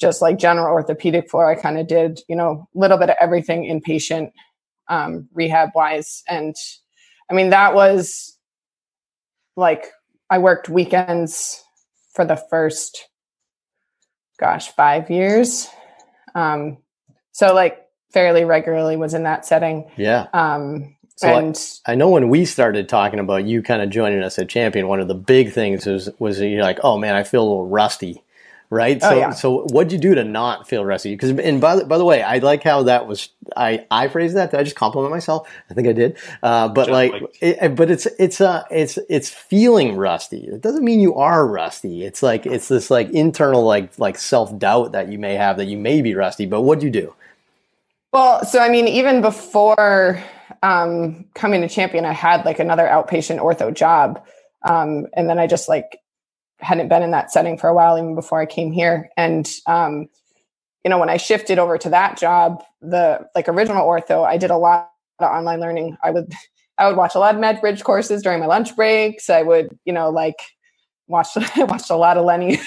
just 0.00 0.20
like 0.20 0.36
general 0.36 0.72
orthopedic 0.72 1.30
floor. 1.30 1.48
I 1.48 1.54
kind 1.54 1.78
of 1.78 1.86
did, 1.86 2.22
you 2.28 2.34
know, 2.34 2.68
a 2.74 2.78
little 2.78 2.98
bit 2.98 3.10
of 3.10 3.16
everything 3.20 3.64
inpatient 3.64 4.32
um, 4.88 5.28
rehab 5.32 5.70
wise. 5.76 6.24
And 6.28 6.56
I 7.30 7.34
mean, 7.34 7.50
that 7.50 7.74
was 7.74 8.36
like 9.56 9.86
I 10.28 10.38
worked 10.38 10.68
weekends 10.68 11.62
for 12.14 12.24
the 12.24 12.36
first, 12.36 13.08
gosh, 14.38 14.68
five 14.72 15.10
years. 15.10 15.68
Um, 16.34 16.78
so 17.32 17.54
like 17.54 17.86
fairly 18.12 18.44
regularly 18.44 18.96
was 18.96 19.14
in 19.14 19.22
that 19.24 19.46
setting. 19.46 19.90
Yeah. 19.96 20.26
Um, 20.32 20.96
so 21.16 21.28
and 21.28 21.56
I, 21.86 21.92
I, 21.92 21.94
know 21.94 22.08
when 22.08 22.30
we 22.30 22.44
started 22.46 22.88
talking 22.88 23.20
about 23.20 23.44
you 23.44 23.62
kind 23.62 23.82
of 23.82 23.90
joining 23.90 24.22
us 24.22 24.38
at 24.38 24.48
Champion, 24.48 24.88
one 24.88 25.00
of 25.00 25.08
the 25.08 25.14
big 25.14 25.52
things 25.52 25.86
was 25.86 26.08
was 26.18 26.40
you're 26.40 26.62
like, 26.62 26.78
oh 26.82 26.98
man, 26.98 27.14
I 27.14 27.24
feel 27.24 27.42
a 27.42 27.48
little 27.48 27.68
rusty, 27.68 28.22
right? 28.70 28.98
Oh, 29.02 29.08
so 29.10 29.18
yeah. 29.18 29.30
so 29.30 29.62
what'd 29.64 29.92
you 29.92 29.98
do 29.98 30.14
to 30.14 30.24
not 30.24 30.68
feel 30.68 30.84
rusty? 30.84 31.12
Because 31.12 31.30
and 31.30 31.60
by 31.60 31.76
the, 31.76 31.84
by 31.84 31.98
the 31.98 32.04
way, 32.04 32.22
I 32.22 32.38
like 32.38 32.62
how 32.62 32.84
that 32.84 33.06
was 33.06 33.28
I 33.56 33.84
I 33.90 34.08
phrased 34.08 34.36
that. 34.36 34.52
Did 34.52 34.60
I 34.60 34.62
just 34.62 34.76
compliment 34.76 35.10
myself? 35.10 35.48
I 35.68 35.74
think 35.74 35.88
I 35.88 35.92
did. 35.92 36.16
Uh, 36.42 36.68
but 36.68 36.86
Just 36.86 36.90
like, 36.92 37.12
like 37.12 37.36
it, 37.40 37.76
but 37.76 37.90
it's 37.90 38.06
it's 38.18 38.40
uh 38.40 38.64
it's 38.70 38.98
it's 39.08 39.28
feeling 39.28 39.96
rusty. 39.96 40.44
It 40.44 40.62
doesn't 40.62 40.84
mean 40.84 41.00
you 41.00 41.16
are 41.16 41.46
rusty. 41.46 42.04
It's 42.04 42.22
like 42.22 42.46
it's 42.46 42.68
this 42.68 42.90
like 42.90 43.10
internal 43.10 43.64
like 43.64 43.98
like 43.98 44.16
self 44.16 44.56
doubt 44.56 44.92
that 44.92 45.08
you 45.08 45.18
may 45.18 45.34
have 45.34 45.58
that 45.58 45.66
you 45.66 45.76
may 45.76 46.00
be 46.00 46.14
rusty. 46.14 46.46
But 46.46 46.62
what'd 46.62 46.84
you 46.84 46.90
do? 46.90 47.14
Well, 48.12 48.44
so 48.44 48.60
I 48.60 48.68
mean, 48.68 48.88
even 48.88 49.20
before 49.20 50.22
um, 50.62 51.26
coming 51.34 51.60
to 51.60 51.68
champion, 51.68 52.04
I 52.04 52.12
had 52.12 52.44
like 52.44 52.58
another 52.58 52.84
outpatient 52.84 53.40
ortho 53.40 53.72
job. 53.72 54.24
Um, 54.62 55.06
and 55.14 55.28
then 55.28 55.38
I 55.38 55.46
just 55.46 55.68
like 55.68 56.00
hadn't 56.60 56.88
been 56.88 57.02
in 57.02 57.10
that 57.10 57.30
setting 57.32 57.58
for 57.58 57.68
a 57.68 57.74
while, 57.74 57.98
even 57.98 58.14
before 58.14 58.40
I 58.40 58.46
came 58.46 58.72
here. 58.72 59.10
And, 59.16 59.50
um, 59.66 60.08
you 60.84 60.90
know, 60.90 60.98
when 60.98 61.10
I 61.10 61.16
shifted 61.16 61.58
over 61.58 61.78
to 61.78 61.90
that 61.90 62.18
job, 62.18 62.62
the 62.80 63.26
like 63.34 63.48
original 63.48 63.86
ortho, 63.86 64.24
I 64.24 64.36
did 64.36 64.50
a 64.50 64.56
lot 64.56 64.90
of 65.18 65.30
online 65.30 65.60
learning. 65.60 65.96
I 66.02 66.10
would, 66.10 66.32
I 66.78 66.86
would 66.86 66.96
watch 66.96 67.14
a 67.14 67.18
lot 67.18 67.34
of 67.34 67.40
MedBridge 67.40 67.82
courses 67.82 68.22
during 68.22 68.40
my 68.40 68.46
lunch 68.46 68.74
breaks. 68.74 69.28
I 69.28 69.42
would, 69.42 69.78
you 69.84 69.92
know, 69.92 70.08
like 70.08 70.36
watch, 71.08 71.28
watched 71.56 71.90
a 71.90 71.96
lot 71.96 72.16
of 72.16 72.24
Lenny. 72.24 72.58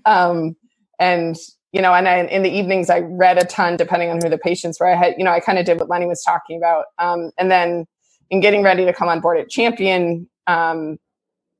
um, 0.06 0.56
and 0.98 1.36
you 1.72 1.82
know, 1.82 1.92
and 1.92 2.08
I, 2.08 2.20
in 2.24 2.42
the 2.42 2.50
evenings 2.50 2.88
I 2.88 3.00
read 3.00 3.38
a 3.38 3.44
ton, 3.44 3.76
depending 3.76 4.08
on 4.10 4.20
who 4.22 4.30
the 4.30 4.38
patients 4.38 4.80
were. 4.80 4.88
I 4.88 4.96
had, 4.96 5.14
you 5.18 5.24
know, 5.24 5.32
I 5.32 5.40
kind 5.40 5.58
of 5.58 5.66
did 5.66 5.78
what 5.78 5.90
Lenny 5.90 6.06
was 6.06 6.22
talking 6.22 6.56
about. 6.56 6.86
Um, 6.98 7.30
and 7.36 7.50
then 7.50 7.84
in 8.30 8.40
getting 8.40 8.62
ready 8.62 8.84
to 8.84 8.92
come 8.92 9.08
on 9.08 9.20
board 9.20 9.38
at 9.38 9.50
Champion, 9.50 10.28
um, 10.46 10.98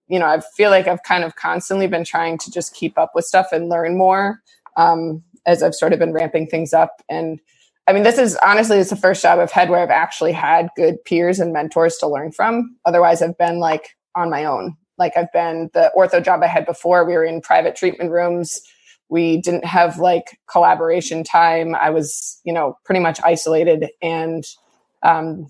you 0.08 0.18
know, 0.18 0.26
I 0.26 0.40
feel 0.56 0.70
like 0.70 0.88
I've 0.88 1.02
kind 1.02 1.24
of 1.24 1.36
constantly 1.36 1.86
been 1.86 2.04
trying 2.04 2.38
to 2.38 2.50
just 2.50 2.74
keep 2.74 2.98
up 2.98 3.12
with 3.14 3.24
stuff 3.24 3.48
and 3.52 3.68
learn 3.68 3.96
more 3.96 4.42
um, 4.76 5.22
as 5.46 5.62
I've 5.62 5.74
sort 5.74 5.92
of 5.92 5.98
been 5.98 6.12
ramping 6.12 6.46
things 6.46 6.72
up. 6.72 7.02
And 7.08 7.40
I 7.86 7.92
mean, 7.92 8.02
this 8.02 8.18
is 8.18 8.36
honestly, 8.42 8.78
it's 8.78 8.90
the 8.90 8.96
first 8.96 9.22
job 9.22 9.38
I've 9.38 9.52
had 9.52 9.70
where 9.70 9.80
I've 9.80 9.90
actually 9.90 10.32
had 10.32 10.68
good 10.76 11.02
peers 11.04 11.40
and 11.40 11.52
mentors 11.52 11.96
to 11.98 12.06
learn 12.08 12.32
from. 12.32 12.76
Otherwise, 12.84 13.22
I've 13.22 13.38
been 13.38 13.58
like 13.58 13.96
on 14.14 14.30
my 14.30 14.44
own. 14.44 14.76
Like 14.98 15.16
I've 15.16 15.32
been 15.32 15.70
the 15.74 15.92
ortho 15.96 16.24
job 16.24 16.42
I 16.42 16.48
had 16.48 16.66
before. 16.66 17.04
We 17.04 17.14
were 17.14 17.24
in 17.24 17.40
private 17.40 17.76
treatment 17.76 18.10
rooms 18.10 18.60
we 19.10 19.40
didn't 19.40 19.64
have 19.64 19.98
like 19.98 20.38
collaboration 20.50 21.24
time 21.24 21.74
i 21.74 21.88
was 21.88 22.40
you 22.44 22.52
know 22.52 22.76
pretty 22.84 23.00
much 23.00 23.18
isolated 23.24 23.88
and 24.02 24.44
Um, 25.02 25.46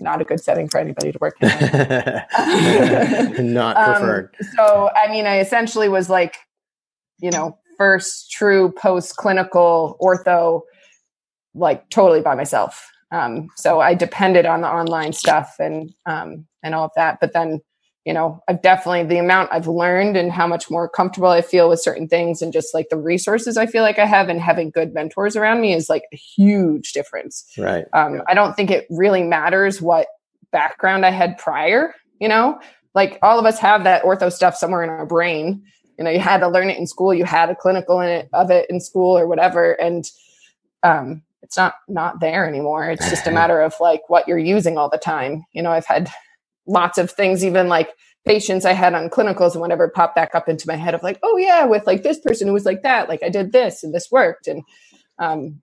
not 0.00 0.20
a 0.20 0.24
good 0.24 0.40
setting 0.40 0.68
for 0.68 0.78
anybody 0.80 1.12
to 1.12 1.18
work 1.20 1.36
in. 1.40 1.48
Not 3.54 3.76
Um, 3.76 3.84
preferred. 3.94 4.34
so, 4.56 4.90
I 4.94 5.10
mean, 5.10 5.26
I 5.26 5.40
essentially 5.40 5.88
was 5.88 6.08
like, 6.10 6.36
you 7.20 7.30
know, 7.30 7.58
first 7.78 8.30
true 8.30 8.72
post 8.72 9.16
clinical 9.16 9.96
ortho, 10.00 10.62
like 11.54 11.88
totally 11.90 12.20
by 12.22 12.34
myself. 12.34 12.86
Um, 13.12 13.48
so 13.56 13.80
I 13.80 13.94
depended 13.94 14.46
on 14.46 14.60
the 14.60 14.68
online 14.68 15.12
stuff 15.12 15.54
and 15.58 15.92
um, 16.06 16.46
and 16.62 16.74
all 16.74 16.84
of 16.84 16.92
that. 16.96 17.18
But 17.20 17.32
then, 17.32 17.60
you 18.04 18.14
know, 18.14 18.42
I've 18.48 18.62
definitely 18.62 19.04
the 19.04 19.18
amount 19.18 19.50
I've 19.52 19.68
learned 19.68 20.16
and 20.16 20.32
how 20.32 20.46
much 20.46 20.70
more 20.70 20.88
comfortable 20.88 21.28
I 21.28 21.42
feel 21.42 21.68
with 21.68 21.82
certain 21.82 22.08
things 22.08 22.40
and 22.40 22.52
just 22.52 22.72
like 22.72 22.88
the 22.88 22.96
resources 22.96 23.58
I 23.58 23.66
feel 23.66 23.82
like 23.82 23.98
I 23.98 24.06
have 24.06 24.28
and 24.28 24.40
having 24.40 24.70
good 24.70 24.94
mentors 24.94 25.36
around 25.36 25.60
me 25.60 25.74
is 25.74 25.90
like 25.90 26.04
a 26.12 26.16
huge 26.16 26.92
difference 26.92 27.44
right. 27.58 27.84
um, 27.92 28.22
I 28.26 28.34
don't 28.34 28.56
think 28.56 28.70
it 28.70 28.86
really 28.90 29.22
matters 29.22 29.82
what 29.82 30.06
background 30.50 31.06
I 31.06 31.10
had 31.10 31.38
prior. 31.38 31.94
You 32.20 32.28
know, 32.28 32.60
like 32.94 33.18
all 33.22 33.38
of 33.38 33.46
us 33.46 33.58
have 33.58 33.84
that 33.84 34.02
ortho 34.02 34.32
stuff 34.32 34.56
somewhere 34.56 34.82
in 34.82 34.90
our 34.90 35.06
brain. 35.06 35.62
You 35.98 36.04
know, 36.04 36.10
you 36.10 36.20
had 36.20 36.38
to 36.38 36.48
learn 36.48 36.70
it 36.70 36.78
in 36.78 36.86
school. 36.86 37.14
You 37.14 37.24
had 37.24 37.50
a 37.50 37.56
clinical 37.56 38.00
in 38.00 38.08
it 38.08 38.28
of 38.32 38.50
it 38.50 38.66
in 38.70 38.80
school 38.80 39.16
or 39.16 39.26
whatever, 39.26 39.72
and 39.72 40.04
um, 40.82 41.22
it's 41.42 41.56
not 41.56 41.74
not 41.88 42.20
there 42.20 42.46
anymore. 42.46 42.90
It's 42.90 43.08
just 43.08 43.26
a 43.26 43.30
matter 43.32 43.60
of 43.60 43.74
like 43.80 44.08
what 44.08 44.28
you're 44.28 44.38
using 44.38 44.76
all 44.76 44.90
the 44.90 44.98
time. 44.98 45.44
You 45.52 45.62
know, 45.62 45.70
I've 45.70 45.86
had 45.86 46.10
lots 46.70 46.98
of 46.98 47.12
things, 47.12 47.44
even 47.44 47.68
like 47.68 47.90
patients 48.26 48.66
I 48.66 48.74
had 48.74 48.94
on 48.94 49.10
clinicals 49.10 49.52
and 49.52 49.62
whatever 49.62 49.90
pop 49.90 50.14
back 50.16 50.34
up 50.34 50.48
into 50.48 50.68
my 50.68 50.76
head 50.76 50.94
of 50.94 51.04
like, 51.04 51.20
oh 51.24 51.38
yeah, 51.38 51.66
with 51.66 51.86
like 51.86 52.04
this 52.04 52.20
person 52.20 52.48
who 52.48 52.54
was 52.54 52.66
like 52.66 52.82
that, 52.84 53.10
like 53.10 53.22
I 53.24 53.30
did 53.30 53.52
this 53.52 53.84
and 53.84 53.94
this 53.94 54.10
worked, 54.12 54.48
and 54.48 54.64
um, 55.18 55.62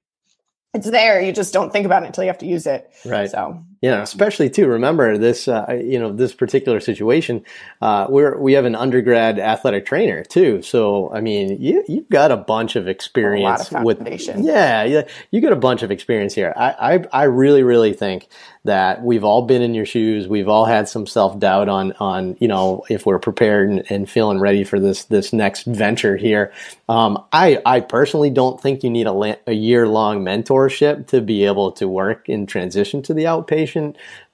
it's 0.73 0.89
there. 0.89 1.21
You 1.21 1.33
just 1.33 1.53
don't 1.53 1.71
think 1.73 1.85
about 1.87 2.03
it 2.03 2.07
until 2.07 2.25
you 2.25 2.29
have 2.29 2.39
to 2.39 2.47
use 2.47 2.67
it. 2.67 2.89
Right. 3.05 3.31
So 3.31 3.63
you 3.81 3.91
know, 3.91 4.01
especially 4.01 4.49
too. 4.49 4.67
Remember 4.67 5.17
this, 5.17 5.47
uh, 5.47 5.79
you 5.79 5.99
know, 5.99 6.11
this 6.11 6.33
particular 6.33 6.79
situation. 6.79 7.43
Uh, 7.79 8.07
we're 8.09 8.37
we 8.37 8.53
have 8.53 8.65
an 8.65 8.75
undergrad 8.75 9.37
athletic 9.37 9.85
trainer 9.85 10.23
too. 10.23 10.63
So 10.63 11.11
I 11.13 11.21
mean, 11.21 11.61
you 11.61 11.83
you've 11.87 12.09
got 12.09 12.31
a 12.31 12.37
bunch 12.37 12.75
of 12.75 12.87
experience 12.87 13.71
of 13.71 13.83
with. 13.83 13.99
Yeah, 14.43 14.83
yeah, 14.83 15.07
you 15.29 15.41
got 15.41 15.53
a 15.53 15.57
bunch 15.57 15.83
of 15.83 15.91
experience 15.91 16.33
here. 16.33 16.53
I, 16.55 16.95
I 16.95 17.21
I 17.21 17.23
really 17.25 17.61
really 17.61 17.93
think 17.93 18.27
that 18.63 19.03
we've 19.03 19.23
all 19.23 19.43
been 19.43 19.61
in 19.61 19.75
your 19.75 19.85
shoes. 19.85 20.27
We've 20.27 20.49
all 20.49 20.65
had 20.65 20.89
some 20.89 21.05
self 21.05 21.37
doubt 21.37 21.69
on 21.69 21.93
on 21.99 22.35
you 22.39 22.47
know 22.47 22.83
if 22.89 23.05
we're 23.05 23.19
prepared 23.19 23.69
and, 23.69 23.91
and 23.91 24.09
feeling 24.09 24.39
ready 24.39 24.63
for 24.63 24.79
this 24.79 25.05
this 25.05 25.33
next 25.33 25.65
venture 25.65 26.17
here. 26.17 26.51
Um, 26.89 27.23
I 27.31 27.61
I 27.63 27.81
personally 27.81 28.31
don't 28.31 28.59
think 28.59 28.83
you 28.83 28.89
need 28.89 29.05
a, 29.05 29.37
a 29.45 29.53
year 29.53 29.87
long 29.87 30.23
mentorship 30.25 31.07
to 31.07 31.21
be 31.21 31.45
able 31.45 31.73
to 31.73 31.87
work 31.87 32.27
and 32.27 32.49
transition 32.49 33.03
to 33.03 33.13
the 33.13 33.25
outpatient 33.25 33.66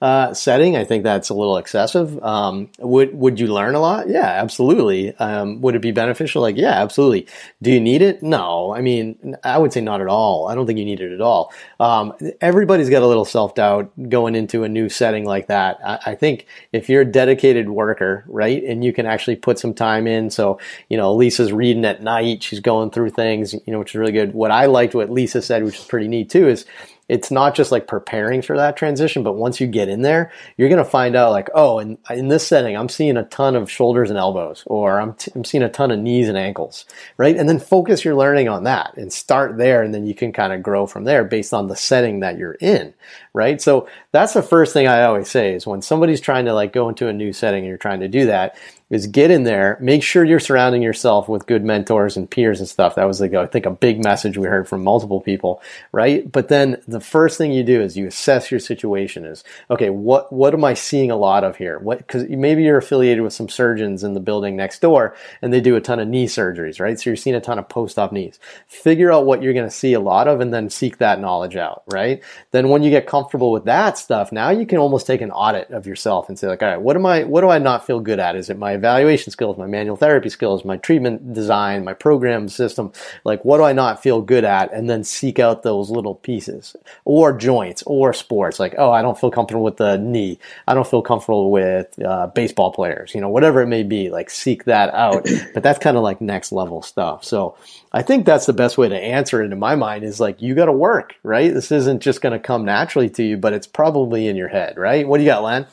uh, 0.00 0.34
setting. 0.34 0.76
I 0.76 0.84
think 0.84 1.04
that's 1.04 1.28
a 1.28 1.34
little 1.34 1.56
excessive. 1.56 2.22
Um, 2.22 2.70
would 2.78 3.14
would 3.14 3.40
you 3.40 3.46
learn 3.46 3.74
a 3.74 3.80
lot? 3.80 4.08
Yeah, 4.08 4.26
absolutely. 4.26 5.14
Um, 5.16 5.60
would 5.60 5.74
it 5.74 5.82
be 5.82 5.92
beneficial? 5.92 6.42
Like, 6.42 6.56
yeah, 6.56 6.82
absolutely. 6.82 7.26
Do 7.62 7.70
you 7.70 7.80
need 7.80 8.02
it? 8.02 8.22
No. 8.22 8.74
I 8.74 8.80
mean, 8.80 9.36
I 9.42 9.58
would 9.58 9.72
say 9.72 9.80
not 9.80 10.00
at 10.00 10.06
all. 10.06 10.48
I 10.48 10.54
don't 10.54 10.66
think 10.66 10.78
you 10.78 10.84
need 10.84 11.00
it 11.00 11.12
at 11.12 11.20
all. 11.20 11.52
Um, 11.80 12.12
everybody's 12.40 12.90
got 12.90 13.02
a 13.02 13.06
little 13.06 13.24
self 13.24 13.54
doubt 13.54 13.90
going 14.08 14.34
into 14.34 14.64
a 14.64 14.68
new 14.68 14.88
setting 14.88 15.24
like 15.24 15.48
that. 15.48 15.78
I, 15.84 15.98
I 16.06 16.14
think 16.14 16.46
if 16.72 16.88
you're 16.88 17.02
a 17.02 17.04
dedicated 17.04 17.70
worker, 17.70 18.24
right, 18.26 18.62
and 18.62 18.84
you 18.84 18.92
can 18.92 19.06
actually 19.06 19.36
put 19.36 19.58
some 19.58 19.74
time 19.74 20.06
in. 20.06 20.30
So, 20.30 20.58
you 20.88 20.96
know, 20.96 21.14
Lisa's 21.14 21.52
reading 21.52 21.84
at 21.84 22.02
night. 22.02 22.42
She's 22.42 22.60
going 22.60 22.90
through 22.90 23.10
things, 23.10 23.54
you 23.54 23.72
know, 23.72 23.78
which 23.78 23.92
is 23.92 23.96
really 23.96 24.12
good. 24.12 24.34
What 24.34 24.50
I 24.50 24.66
liked 24.66 24.94
what 24.94 25.10
Lisa 25.10 25.42
said, 25.42 25.64
which 25.64 25.78
is 25.78 25.84
pretty 25.84 26.08
neat 26.08 26.30
too, 26.30 26.48
is 26.48 26.66
it's 27.08 27.30
not 27.30 27.54
just 27.54 27.70
like 27.70 27.86
preparing 27.86 28.40
for 28.40 28.56
that 28.56 28.76
transition, 28.76 29.22
but 29.22 29.34
once 29.34 29.60
you 29.60 29.66
get 29.66 29.88
in 29.88 30.02
there, 30.02 30.32
you're 30.56 30.70
going 30.70 30.82
to 30.82 30.88
find 30.88 31.14
out 31.14 31.32
like, 31.32 31.50
oh, 31.54 31.78
in, 31.78 31.98
in 32.10 32.28
this 32.28 32.46
setting, 32.46 32.76
I'm 32.76 32.88
seeing 32.88 33.16
a 33.16 33.24
ton 33.24 33.56
of 33.56 33.70
shoulders 33.70 34.08
and 34.08 34.18
elbows, 34.18 34.62
or 34.66 35.00
I'm, 35.00 35.14
t- 35.14 35.30
I'm 35.34 35.44
seeing 35.44 35.62
a 35.62 35.68
ton 35.68 35.90
of 35.90 35.98
knees 35.98 36.28
and 36.28 36.38
ankles, 36.38 36.86
right? 37.18 37.36
And 37.36 37.48
then 37.48 37.58
focus 37.58 38.04
your 38.04 38.14
learning 38.14 38.48
on 38.48 38.64
that 38.64 38.96
and 38.96 39.12
start 39.12 39.58
there. 39.58 39.82
And 39.82 39.92
then 39.92 40.06
you 40.06 40.14
can 40.14 40.32
kind 40.32 40.52
of 40.52 40.62
grow 40.62 40.86
from 40.86 41.04
there 41.04 41.24
based 41.24 41.52
on 41.52 41.68
the 41.68 41.76
setting 41.76 42.20
that 42.20 42.38
you're 42.38 42.56
in, 42.60 42.94
right? 43.34 43.60
So 43.60 43.86
that's 44.12 44.32
the 44.32 44.42
first 44.42 44.72
thing 44.72 44.86
I 44.86 45.02
always 45.02 45.28
say 45.28 45.54
is 45.54 45.66
when 45.66 45.82
somebody's 45.82 46.20
trying 46.20 46.46
to 46.46 46.54
like 46.54 46.72
go 46.72 46.88
into 46.88 47.08
a 47.08 47.12
new 47.12 47.32
setting 47.32 47.64
and 47.64 47.68
you're 47.68 47.76
trying 47.76 48.00
to 48.00 48.08
do 48.08 48.26
that, 48.26 48.56
is 48.90 49.06
get 49.06 49.30
in 49.30 49.44
there, 49.44 49.78
make 49.80 50.02
sure 50.02 50.24
you're 50.24 50.38
surrounding 50.38 50.82
yourself 50.82 51.28
with 51.28 51.46
good 51.46 51.64
mentors 51.64 52.16
and 52.16 52.30
peers 52.30 52.60
and 52.60 52.68
stuff. 52.68 52.94
That 52.94 53.06
was 53.06 53.20
like, 53.20 53.32
I 53.32 53.46
think 53.46 53.64
a 53.64 53.70
big 53.70 54.04
message 54.04 54.36
we 54.36 54.46
heard 54.46 54.68
from 54.68 54.84
multiple 54.84 55.20
people, 55.20 55.62
right? 55.90 56.30
But 56.30 56.48
then 56.48 56.80
the 56.86 57.00
first 57.00 57.38
thing 57.38 57.50
you 57.50 57.64
do 57.64 57.80
is 57.80 57.96
you 57.96 58.06
assess 58.06 58.50
your 58.50 58.60
situation 58.60 59.24
is, 59.24 59.42
okay, 59.70 59.88
what, 59.88 60.30
what 60.32 60.52
am 60.52 60.64
I 60.64 60.74
seeing 60.74 61.10
a 61.10 61.16
lot 61.16 61.44
of 61.44 61.56
here? 61.56 61.78
What, 61.78 62.06
cause 62.06 62.24
maybe 62.28 62.62
you're 62.62 62.76
affiliated 62.76 63.24
with 63.24 63.32
some 63.32 63.48
surgeons 63.48 64.04
in 64.04 64.12
the 64.12 64.20
building 64.20 64.54
next 64.54 64.80
door 64.80 65.16
and 65.40 65.52
they 65.52 65.62
do 65.62 65.76
a 65.76 65.80
ton 65.80 65.98
of 65.98 66.06
knee 66.06 66.26
surgeries, 66.26 66.78
right? 66.78 67.00
So 67.00 67.08
you're 67.08 67.16
seeing 67.16 67.36
a 67.36 67.40
ton 67.40 67.58
of 67.58 67.68
post-op 67.68 68.12
knees. 68.12 68.38
Figure 68.66 69.10
out 69.10 69.24
what 69.24 69.42
you're 69.42 69.54
going 69.54 69.68
to 69.68 69.74
see 69.74 69.94
a 69.94 70.00
lot 70.00 70.28
of 70.28 70.40
and 70.40 70.52
then 70.52 70.68
seek 70.68 70.98
that 70.98 71.20
knowledge 71.20 71.56
out, 71.56 71.84
right? 71.90 72.22
Then 72.50 72.68
when 72.68 72.82
you 72.82 72.90
get 72.90 73.06
comfortable 73.06 73.50
with 73.50 73.64
that 73.64 73.96
stuff, 73.96 74.30
now 74.30 74.50
you 74.50 74.66
can 74.66 74.78
almost 74.78 75.06
take 75.06 75.22
an 75.22 75.30
audit 75.30 75.70
of 75.70 75.86
yourself 75.86 76.28
and 76.28 76.38
say 76.38 76.48
like, 76.48 76.62
all 76.62 76.68
right, 76.68 76.80
what 76.80 76.96
am 76.96 77.06
I, 77.06 77.24
what 77.24 77.40
do 77.40 77.48
I 77.48 77.58
not 77.58 77.86
feel 77.86 78.00
good 78.00 78.20
at? 78.20 78.36
Is 78.36 78.50
it 78.50 78.58
my 78.58 78.73
evaluation 78.74 79.30
skills, 79.30 79.56
my 79.56 79.66
manual 79.66 79.96
therapy 79.96 80.28
skills, 80.28 80.64
my 80.64 80.76
treatment 80.76 81.32
design, 81.32 81.84
my 81.84 81.94
program 81.94 82.48
system. 82.48 82.92
Like, 83.24 83.44
what 83.44 83.58
do 83.58 83.64
I 83.64 83.72
not 83.72 84.02
feel 84.02 84.20
good 84.20 84.44
at? 84.44 84.72
And 84.72 84.88
then 84.88 85.04
seek 85.04 85.38
out 85.38 85.62
those 85.62 85.90
little 85.90 86.14
pieces 86.14 86.76
or 87.04 87.32
joints 87.32 87.82
or 87.86 88.12
sports. 88.12 88.60
Like, 88.60 88.74
oh, 88.78 88.90
I 88.90 89.02
don't 89.02 89.18
feel 89.18 89.30
comfortable 89.30 89.64
with 89.64 89.78
the 89.78 89.96
knee. 89.96 90.38
I 90.66 90.74
don't 90.74 90.86
feel 90.86 91.02
comfortable 91.02 91.50
with 91.50 91.98
uh, 92.02 92.28
baseball 92.28 92.72
players, 92.72 93.14
you 93.14 93.20
know, 93.20 93.28
whatever 93.28 93.62
it 93.62 93.68
may 93.68 93.82
be. 93.82 94.10
Like, 94.10 94.30
seek 94.30 94.64
that 94.64 94.92
out. 94.94 95.26
But 95.54 95.62
that's 95.62 95.78
kind 95.78 95.96
of 95.96 96.02
like 96.02 96.20
next 96.20 96.52
level 96.52 96.82
stuff. 96.82 97.22
So 97.22 97.56
I 97.92 98.02
think 98.02 98.26
that's 98.26 98.46
the 98.46 98.52
best 98.52 98.76
way 98.76 98.88
to 98.88 98.96
answer 98.96 99.40
it 99.40 99.52
in 99.52 99.58
my 99.58 99.76
mind 99.76 100.02
is 100.02 100.18
like, 100.18 100.42
you 100.42 100.54
got 100.54 100.66
to 100.66 100.72
work, 100.72 101.14
right? 101.22 101.52
This 101.52 101.70
isn't 101.70 102.02
just 102.02 102.20
going 102.20 102.32
to 102.32 102.40
come 102.40 102.64
naturally 102.64 103.08
to 103.10 103.22
you, 103.22 103.36
but 103.36 103.52
it's 103.52 103.66
probably 103.66 104.26
in 104.26 104.34
your 104.34 104.48
head, 104.48 104.76
right? 104.76 105.06
What 105.06 105.18
do 105.18 105.24
you 105.24 105.30
got, 105.30 105.44
Len? 105.44 105.66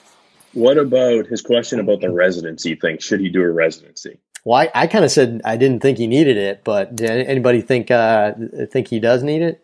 What 0.54 0.78
about 0.78 1.28
his 1.28 1.42
question 1.42 1.80
about 1.80 2.02
the 2.02 2.12
residency 2.12 2.76
thing? 2.76 2.98
Should 3.00 3.22
he 3.22 3.30
do 3.30 3.42
a 3.42 3.50
residency? 3.52 4.18
Well, 4.44 4.60
I, 4.60 4.70
I 4.74 4.88
kind 4.88 5.06
of 5.06 5.12
said 5.12 5.42
I 5.46 5.56
didn't 5.56 5.82
think 5.82 5.98
he 5.98 6.08
needed 6.08 6.36
it, 6.38 6.64
but 6.64 6.96
did 6.96 7.10
anybody 7.10 7.62
think 7.62 7.92
uh, 7.92 8.34
think 8.72 8.88
he 8.88 9.00
does 9.00 9.24
need 9.24 9.42
it? 9.42 9.64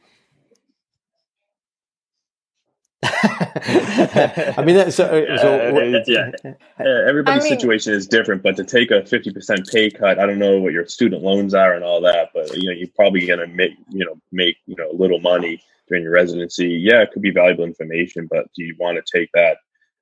I 3.04 4.64
mean, 4.66 4.76
that, 4.76 4.94
so, 4.94 5.06
Uh, 5.06 5.38
so 5.38 5.56
it's- 5.78 6.08
yeah. 6.08 6.32
Uh, 6.80 6.84
everybody's 6.84 7.44
I 7.44 7.50
mean- 7.50 7.60
situation 7.60 7.94
is 7.94 8.08
different, 8.08 8.44
but 8.44 8.56
to 8.58 8.64
take 8.64 8.92
a 8.92 9.06
fifty 9.06 9.32
percent 9.32 9.68
pay 9.72 9.90
cut, 9.90 10.20
I 10.20 10.26
don't 10.26 10.40
know 10.40 10.60
what 10.60 10.74
your 10.74 10.86
student 10.88 11.24
loans 11.24 11.54
are 11.54 11.74
and 11.74 11.84
all 11.84 12.02
that, 12.02 12.30
but 12.34 12.56
you 12.56 12.70
know 12.70 12.76
you're 12.76 12.88
probably 12.96 13.26
going 13.26 13.40
to 13.40 13.48
make 13.48 13.72
you 13.90 14.06
know 14.06 14.16
make 14.32 14.58
you 14.66 14.76
know 14.78 14.90
a 14.92 14.96
little 14.96 15.20
money 15.20 15.62
during 15.88 16.04
your 16.04 16.14
residency. 16.14 16.68
Yeah, 16.70 17.02
it 17.02 17.12
could 17.12 17.22
be 17.22 17.32
valuable 17.32 17.64
information, 17.66 18.28
but 18.30 18.46
do 18.56 18.64
you 18.64 18.76
want 18.80 18.98
to 19.04 19.18
take 19.18 19.30
that 19.34 19.58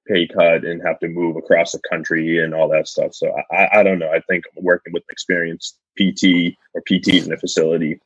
pay 0.07 0.27
cut 0.27 0.63
and 0.63 0.81
have 0.85 0.99
to 0.99 1.07
move 1.07 1.35
across 1.35 1.71
the 1.71 1.79
country 1.89 2.43
and 2.43 2.53
all 2.53 2.69
that 2.69 2.87
stuff? 2.87 3.13
So 3.13 3.33
I, 3.51 3.79
I 3.79 3.83
don't 3.83 3.99
know. 3.99 4.09
I 4.09 4.21
think 4.21 4.45
working 4.55 4.93
with 4.93 5.03
experienced 5.09 5.77
PT 5.97 6.55
or 6.73 6.81
PTs 6.89 7.25
in 7.25 7.33
a 7.33 7.37
facility 7.37 7.99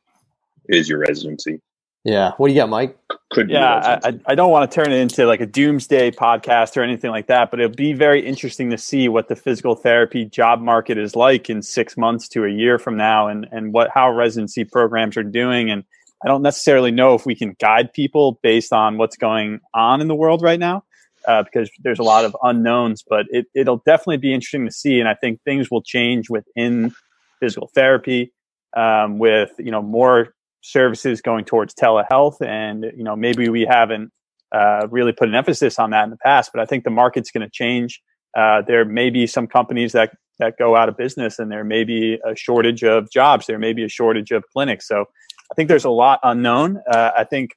is 0.68 0.88
your 0.88 1.00
residency. 1.00 1.60
yeah. 2.04 2.32
What 2.36 2.48
do 2.48 2.54
you 2.54 2.60
got, 2.60 2.68
Mike? 2.68 2.96
Could 3.30 3.48
be 3.48 3.52
your 3.54 3.62
Yeah. 3.62 4.00
I, 4.02 4.18
I 4.26 4.34
don't 4.34 4.50
want 4.50 4.70
to 4.70 4.74
turn 4.74 4.92
it 4.92 4.96
into 4.96 5.26
like 5.26 5.40
a 5.40 5.46
doomsday 5.46 6.12
podcast 6.12 6.76
or 6.76 6.82
anything 6.82 7.10
like 7.10 7.26
that, 7.26 7.50
but 7.50 7.60
it'll 7.60 7.76
be 7.76 7.92
very 7.92 8.24
interesting 8.24 8.70
to 8.70 8.78
see 8.78 9.08
what 9.08 9.28
the 9.28 9.36
physical 9.36 9.74
therapy 9.74 10.24
job 10.24 10.60
market 10.60 10.98
is 10.98 11.14
like 11.14 11.50
in 11.50 11.62
six 11.62 11.96
months 11.96 12.28
to 12.28 12.44
a 12.44 12.50
year 12.50 12.78
from 12.78 12.96
now, 12.96 13.28
and 13.28 13.46
and 13.50 13.72
what 13.72 13.90
how 13.92 14.10
residency 14.10 14.64
programs 14.64 15.16
are 15.16 15.22
doing. 15.22 15.70
And 15.70 15.84
I 16.24 16.28
don't 16.28 16.42
necessarily 16.42 16.90
know 16.90 17.14
if 17.14 17.26
we 17.26 17.34
can 17.34 17.56
guide 17.60 17.92
people 17.92 18.38
based 18.42 18.72
on 18.72 18.98
what's 18.98 19.16
going 19.16 19.60
on 19.74 20.00
in 20.00 20.08
the 20.08 20.14
world 20.14 20.42
right 20.42 20.58
now, 20.58 20.84
uh, 21.30 21.42
because 21.44 21.70
there's 21.82 21.98
a 21.98 22.02
lot 22.02 22.24
of 22.24 22.36
unknowns. 22.42 23.04
But 23.08 23.26
it, 23.30 23.46
it'll 23.54 23.82
definitely 23.86 24.16
be 24.16 24.34
interesting 24.34 24.66
to 24.66 24.72
see, 24.72 24.98
and 24.98 25.08
I 25.08 25.14
think 25.14 25.40
things 25.42 25.70
will 25.70 25.82
change 25.82 26.28
within 26.28 26.92
physical 27.38 27.70
therapy 27.74 28.32
um, 28.76 29.18
with 29.18 29.50
you 29.58 29.70
know 29.70 29.82
more 29.82 30.34
services 30.62 31.20
going 31.20 31.44
towards 31.44 31.74
telehealth. 31.74 32.40
And 32.40 32.84
you 32.96 33.04
know 33.04 33.16
maybe 33.16 33.48
we 33.48 33.64
haven't 33.64 34.10
uh, 34.52 34.88
really 34.90 35.12
put 35.12 35.28
an 35.28 35.34
emphasis 35.34 35.78
on 35.78 35.90
that 35.90 36.02
in 36.02 36.10
the 36.10 36.16
past 36.16 36.50
but 36.52 36.60
i 36.60 36.66
think 36.66 36.82
the 36.82 36.90
market's 36.90 37.30
going 37.30 37.46
to 37.46 37.50
change. 37.52 38.00
Uh, 38.36 38.62
there 38.66 38.84
may 38.84 39.10
be 39.10 39.26
some 39.26 39.46
companies 39.46 39.92
that 39.92 40.10
that 40.38 40.54
go 40.58 40.74
out 40.74 40.88
of 40.88 40.96
business 40.96 41.38
and 41.38 41.52
there 41.52 41.64
may 41.64 41.84
be 41.84 42.18
a 42.26 42.34
shortage 42.34 42.82
of 42.82 43.10
jobs. 43.10 43.46
There 43.46 43.58
may 43.58 43.74
be 43.74 43.84
a 43.84 43.88
shortage 43.88 44.30
of 44.30 44.42
clinics. 44.52 44.88
So 44.88 45.04
i 45.50 45.54
think 45.54 45.68
there's 45.68 45.84
a 45.84 45.90
lot 45.90 46.18
unknown. 46.22 46.78
Uh, 46.92 47.10
i 47.16 47.24
think 47.24 47.50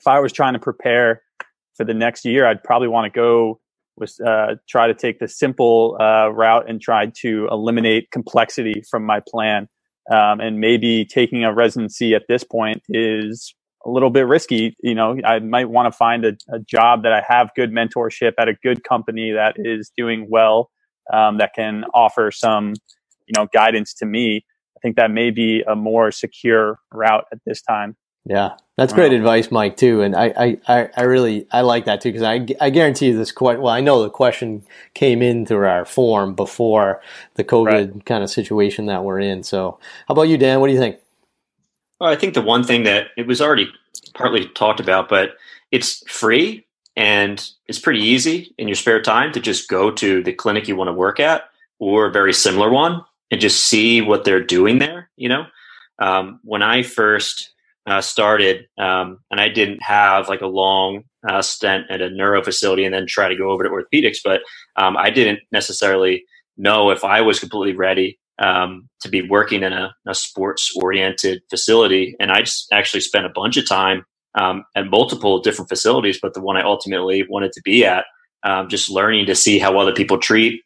if 0.00 0.06
i 0.06 0.18
was 0.20 0.32
trying 0.32 0.54
to 0.54 0.58
prepare 0.58 1.22
for 1.82 1.86
the 1.86 1.98
next 1.98 2.24
year 2.24 2.46
i'd 2.46 2.62
probably 2.62 2.86
want 2.86 3.12
to 3.12 3.16
go 3.16 3.58
with 3.96 4.14
uh, 4.26 4.54
try 4.68 4.86
to 4.86 4.94
take 4.94 5.18
the 5.18 5.28
simple 5.28 5.98
uh, 6.00 6.28
route 6.28 6.68
and 6.68 6.80
try 6.80 7.06
to 7.14 7.46
eliminate 7.50 8.10
complexity 8.10 8.82
from 8.90 9.04
my 9.04 9.20
plan 9.28 9.68
um, 10.10 10.40
and 10.40 10.58
maybe 10.58 11.04
taking 11.04 11.44
a 11.44 11.52
residency 11.52 12.14
at 12.14 12.22
this 12.28 12.42
point 12.42 12.82
is 12.88 13.54
a 13.84 13.90
little 13.90 14.10
bit 14.10 14.26
risky. 14.26 14.74
You 14.82 14.94
know, 14.94 15.16
I 15.24 15.40
might 15.40 15.68
want 15.68 15.92
to 15.92 15.96
find 15.96 16.24
a, 16.24 16.32
a, 16.52 16.58
job 16.58 17.02
that 17.02 17.12
I 17.12 17.22
have 17.26 17.50
good 17.54 17.70
mentorship 17.70 18.32
at 18.38 18.48
a 18.48 18.54
good 18.62 18.82
company 18.82 19.32
that 19.32 19.56
is 19.58 19.92
doing 19.96 20.26
well, 20.30 20.70
um, 21.12 21.38
that 21.38 21.52
can 21.54 21.84
offer 21.92 22.30
some, 22.30 22.74
you 23.26 23.34
know, 23.36 23.46
guidance 23.52 23.94
to 23.94 24.06
me. 24.06 24.44
I 24.76 24.80
think 24.80 24.96
that 24.96 25.10
may 25.10 25.30
be 25.30 25.62
a 25.68 25.76
more 25.76 26.10
secure 26.10 26.78
route 26.92 27.24
at 27.32 27.38
this 27.44 27.60
time. 27.62 27.96
Yeah, 28.24 28.50
that's 28.76 28.92
great 28.92 29.12
advice, 29.12 29.50
Mike. 29.50 29.76
Too, 29.76 30.00
and 30.00 30.14
I, 30.14 30.56
I, 30.68 30.90
I 30.96 31.02
really, 31.02 31.46
I 31.50 31.62
like 31.62 31.86
that 31.86 32.00
too 32.00 32.10
because 32.12 32.22
I, 32.22 32.46
I 32.60 32.70
guarantee 32.70 33.06
you 33.06 33.16
this 33.16 33.32
question. 33.32 33.62
Well, 33.62 33.74
I 33.74 33.80
know 33.80 34.02
the 34.02 34.10
question 34.10 34.64
came 34.94 35.22
in 35.22 35.44
through 35.44 35.66
our 35.66 35.84
form 35.84 36.34
before 36.34 37.00
the 37.34 37.44
COVID 37.44 37.94
right. 37.94 38.06
kind 38.06 38.22
of 38.22 38.30
situation 38.30 38.86
that 38.86 39.02
we're 39.02 39.18
in. 39.18 39.42
So, 39.42 39.78
how 40.06 40.12
about 40.12 40.22
you, 40.22 40.38
Dan? 40.38 40.60
What 40.60 40.68
do 40.68 40.72
you 40.72 40.78
think? 40.78 40.98
Well, 42.00 42.10
I 42.10 42.16
think 42.16 42.34
the 42.34 42.42
one 42.42 42.62
thing 42.62 42.84
that 42.84 43.08
it 43.16 43.26
was 43.26 43.40
already 43.40 43.68
partly 44.14 44.48
talked 44.48 44.80
about, 44.80 45.08
but 45.08 45.30
it's 45.70 46.02
free 46.08 46.64
and 46.96 47.48
it's 47.66 47.78
pretty 47.78 48.00
easy 48.00 48.54
in 48.58 48.68
your 48.68 48.74
spare 48.74 49.02
time 49.02 49.32
to 49.32 49.40
just 49.40 49.68
go 49.68 49.90
to 49.90 50.22
the 50.22 50.32
clinic 50.32 50.68
you 50.68 50.76
want 50.76 50.88
to 50.88 50.92
work 50.92 51.18
at 51.18 51.44
or 51.78 52.06
a 52.06 52.12
very 52.12 52.32
similar 52.32 52.70
one 52.70 53.02
and 53.30 53.40
just 53.40 53.66
see 53.66 54.00
what 54.00 54.24
they're 54.24 54.44
doing 54.44 54.78
there. 54.78 55.10
You 55.16 55.28
know, 55.28 55.46
um, 55.98 56.40
when 56.44 56.62
I 56.62 56.82
first 56.82 57.50
uh, 57.86 58.00
started, 58.00 58.66
um, 58.78 59.18
and 59.30 59.40
I 59.40 59.48
didn't 59.48 59.82
have 59.82 60.28
like 60.28 60.40
a 60.40 60.46
long 60.46 61.02
uh, 61.28 61.42
stint 61.42 61.86
at 61.90 62.00
a 62.00 62.10
neuro 62.10 62.42
facility 62.42 62.84
and 62.84 62.94
then 62.94 63.06
try 63.06 63.28
to 63.28 63.36
go 63.36 63.50
over 63.50 63.64
to 63.64 63.70
orthopedics, 63.70 64.18
but 64.24 64.40
um, 64.76 64.96
I 64.96 65.10
didn't 65.10 65.40
necessarily 65.50 66.24
know 66.56 66.90
if 66.90 67.04
I 67.04 67.20
was 67.20 67.40
completely 67.40 67.76
ready 67.76 68.18
um, 68.38 68.88
to 69.00 69.08
be 69.08 69.22
working 69.22 69.62
in 69.62 69.72
a, 69.72 69.94
a 70.06 70.14
sports 70.14 70.72
oriented 70.76 71.42
facility. 71.50 72.16
And 72.20 72.30
I 72.32 72.40
just 72.40 72.66
actually 72.72 73.00
spent 73.00 73.26
a 73.26 73.32
bunch 73.34 73.56
of 73.56 73.68
time 73.68 74.04
um, 74.34 74.64
at 74.74 74.90
multiple 74.90 75.40
different 75.40 75.68
facilities, 75.68 76.18
but 76.20 76.34
the 76.34 76.40
one 76.40 76.56
I 76.56 76.62
ultimately 76.62 77.24
wanted 77.28 77.52
to 77.52 77.62
be 77.62 77.84
at, 77.84 78.04
um, 78.44 78.68
just 78.68 78.90
learning 78.90 79.26
to 79.26 79.34
see 79.34 79.58
how 79.58 79.78
other 79.78 79.92
people 79.92 80.18
treat, 80.18 80.62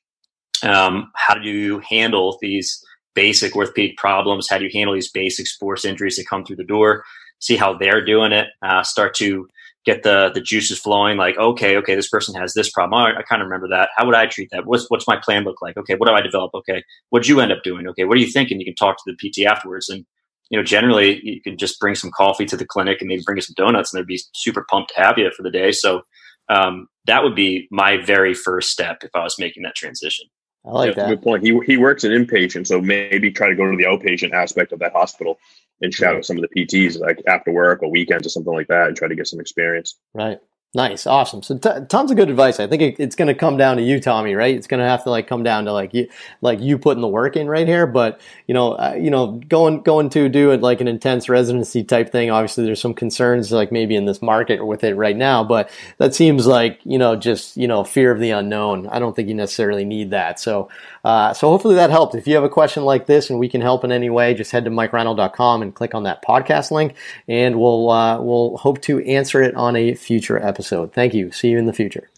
um, 0.62 1.10
how 1.14 1.34
do 1.34 1.48
you 1.48 1.82
handle 1.88 2.38
these 2.40 2.82
basic 3.16 3.56
orthopedic 3.56 3.96
problems? 3.96 4.46
How 4.48 4.58
do 4.58 4.64
you 4.64 4.70
handle 4.72 4.94
these 4.94 5.10
basic 5.10 5.48
sports 5.48 5.84
injuries 5.84 6.16
that 6.16 6.28
come 6.28 6.44
through 6.44 6.56
the 6.56 6.64
door? 6.64 7.02
See 7.40 7.56
how 7.56 7.76
they're 7.76 8.04
doing 8.04 8.32
it. 8.32 8.46
Uh, 8.62 8.84
start 8.84 9.14
to 9.16 9.48
get 9.84 10.02
the 10.02 10.30
the 10.34 10.40
juices 10.40 10.78
flowing. 10.78 11.16
Like, 11.16 11.38
okay, 11.38 11.76
okay, 11.78 11.94
this 11.94 12.08
person 12.08 12.34
has 12.34 12.54
this 12.54 12.70
problem. 12.70 13.00
I, 13.00 13.22
kind 13.22 13.42
of 13.42 13.46
remember 13.46 13.68
that. 13.68 13.90
How 13.96 14.04
would 14.06 14.14
I 14.14 14.26
treat 14.26 14.50
that? 14.52 14.66
What's 14.66 14.88
what's 14.90 15.08
my 15.08 15.16
plan 15.16 15.44
look 15.44 15.62
like? 15.62 15.76
Okay, 15.76 15.94
what 15.94 16.08
do 16.08 16.14
I 16.14 16.20
develop? 16.20 16.52
Okay, 16.54 16.84
what'd 17.10 17.28
you 17.28 17.40
end 17.40 17.52
up 17.52 17.62
doing? 17.64 17.86
Okay, 17.88 18.04
what 18.04 18.16
are 18.16 18.20
you 18.20 18.30
thinking? 18.30 18.60
You 18.60 18.66
can 18.66 18.74
talk 18.74 18.96
to 18.98 19.12
the 19.12 19.16
PT 19.16 19.46
afterwards, 19.46 19.88
and 19.88 20.04
you 20.50 20.58
know, 20.58 20.64
generally 20.64 21.20
you 21.22 21.40
can 21.40 21.56
just 21.56 21.80
bring 21.80 21.94
some 21.94 22.10
coffee 22.16 22.44
to 22.46 22.56
the 22.56 22.66
clinic 22.66 23.00
and 23.00 23.08
maybe 23.08 23.22
bring 23.24 23.38
us 23.38 23.46
some 23.46 23.54
donuts, 23.56 23.92
and 23.92 24.00
they'd 24.00 24.06
be 24.06 24.20
super 24.34 24.66
pumped 24.68 24.92
to 24.94 25.02
have 25.02 25.18
you 25.18 25.30
for 25.36 25.42
the 25.42 25.50
day. 25.50 25.72
So 25.72 26.02
um, 26.48 26.88
that 27.06 27.22
would 27.22 27.34
be 27.34 27.66
my 27.70 27.96
very 27.96 28.34
first 28.34 28.70
step 28.70 28.98
if 29.02 29.10
I 29.14 29.22
was 29.22 29.36
making 29.38 29.62
that 29.64 29.74
transition. 29.74 30.26
I 30.66 30.70
like 30.70 30.96
that. 30.96 31.08
Good 31.08 31.22
point. 31.22 31.44
He 31.44 31.58
he 31.64 31.76
works 31.76 32.04
in 32.04 32.10
inpatient, 32.10 32.66
so 32.66 32.80
maybe 32.80 33.30
try 33.30 33.48
to 33.48 33.54
go 33.54 33.70
to 33.70 33.76
the 33.76 33.84
outpatient 33.84 34.32
aspect 34.32 34.72
of 34.72 34.80
that 34.80 34.92
hospital 34.92 35.38
and 35.80 35.94
shout 35.94 36.16
out 36.16 36.24
some 36.24 36.38
of 36.38 36.42
the 36.42 36.64
PTs 36.64 36.98
like 36.98 37.22
after 37.26 37.52
work 37.52 37.82
or 37.82 37.90
weekends 37.90 38.26
or 38.26 38.30
something 38.30 38.52
like 38.52 38.68
that, 38.68 38.88
and 38.88 38.96
try 38.96 39.06
to 39.06 39.14
get 39.14 39.28
some 39.28 39.40
experience. 39.40 39.98
Right. 40.12 40.38
Nice, 40.76 41.06
awesome. 41.06 41.42
So 41.42 41.56
t- 41.56 41.86
tons 41.88 42.10
of 42.10 42.18
good 42.18 42.28
advice. 42.28 42.60
I 42.60 42.66
think 42.66 42.82
it, 42.82 42.96
it's 42.98 43.16
going 43.16 43.28
to 43.28 43.34
come 43.34 43.56
down 43.56 43.78
to 43.78 43.82
you, 43.82 43.98
Tommy. 43.98 44.34
Right? 44.34 44.54
It's 44.54 44.66
going 44.66 44.80
to 44.80 44.86
have 44.86 45.04
to 45.04 45.10
like 45.10 45.26
come 45.26 45.42
down 45.42 45.64
to 45.64 45.72
like 45.72 45.94
you, 45.94 46.06
like 46.42 46.60
you 46.60 46.76
putting 46.76 47.00
the 47.00 47.08
work 47.08 47.34
in 47.34 47.48
right 47.48 47.66
here. 47.66 47.86
But 47.86 48.20
you 48.46 48.52
know, 48.52 48.72
uh, 48.72 48.94
you 48.94 49.08
know, 49.08 49.40
going 49.48 49.80
going 49.80 50.10
to 50.10 50.28
do 50.28 50.50
it 50.50 50.60
like 50.60 50.82
an 50.82 50.86
intense 50.86 51.30
residency 51.30 51.82
type 51.82 52.12
thing. 52.12 52.30
Obviously, 52.30 52.66
there's 52.66 52.82
some 52.82 52.92
concerns 52.92 53.50
like 53.52 53.72
maybe 53.72 53.96
in 53.96 54.04
this 54.04 54.20
market 54.20 54.66
with 54.66 54.84
it 54.84 54.96
right 54.96 55.16
now. 55.16 55.42
But 55.42 55.70
that 55.96 56.14
seems 56.14 56.46
like 56.46 56.78
you 56.84 56.98
know 56.98 57.16
just 57.16 57.56
you 57.56 57.66
know 57.66 57.82
fear 57.82 58.10
of 58.10 58.20
the 58.20 58.32
unknown. 58.32 58.86
I 58.88 58.98
don't 58.98 59.16
think 59.16 59.30
you 59.30 59.34
necessarily 59.34 59.86
need 59.86 60.10
that. 60.10 60.38
So 60.38 60.68
uh, 61.06 61.32
so 61.32 61.48
hopefully 61.48 61.76
that 61.76 61.88
helped. 61.88 62.14
If 62.14 62.26
you 62.26 62.34
have 62.34 62.44
a 62.44 62.50
question 62.50 62.84
like 62.84 63.06
this 63.06 63.30
and 63.30 63.38
we 63.38 63.48
can 63.48 63.62
help 63.62 63.82
in 63.82 63.92
any 63.92 64.10
way, 64.10 64.34
just 64.34 64.52
head 64.52 64.66
to 64.66 64.70
mikereinold.com 64.70 65.62
and 65.62 65.74
click 65.74 65.94
on 65.94 66.02
that 66.02 66.22
podcast 66.22 66.70
link, 66.70 66.96
and 67.28 67.58
we'll 67.58 67.88
uh, 67.88 68.20
we'll 68.20 68.58
hope 68.58 68.82
to 68.82 69.02
answer 69.06 69.40
it 69.40 69.54
on 69.54 69.74
a 69.74 69.94
future 69.94 70.36
episode. 70.36 70.65
So 70.66 70.86
thank 70.86 71.14
you. 71.14 71.30
See 71.32 71.48
you 71.48 71.58
in 71.58 71.66
the 71.66 71.72
future. 71.72 72.10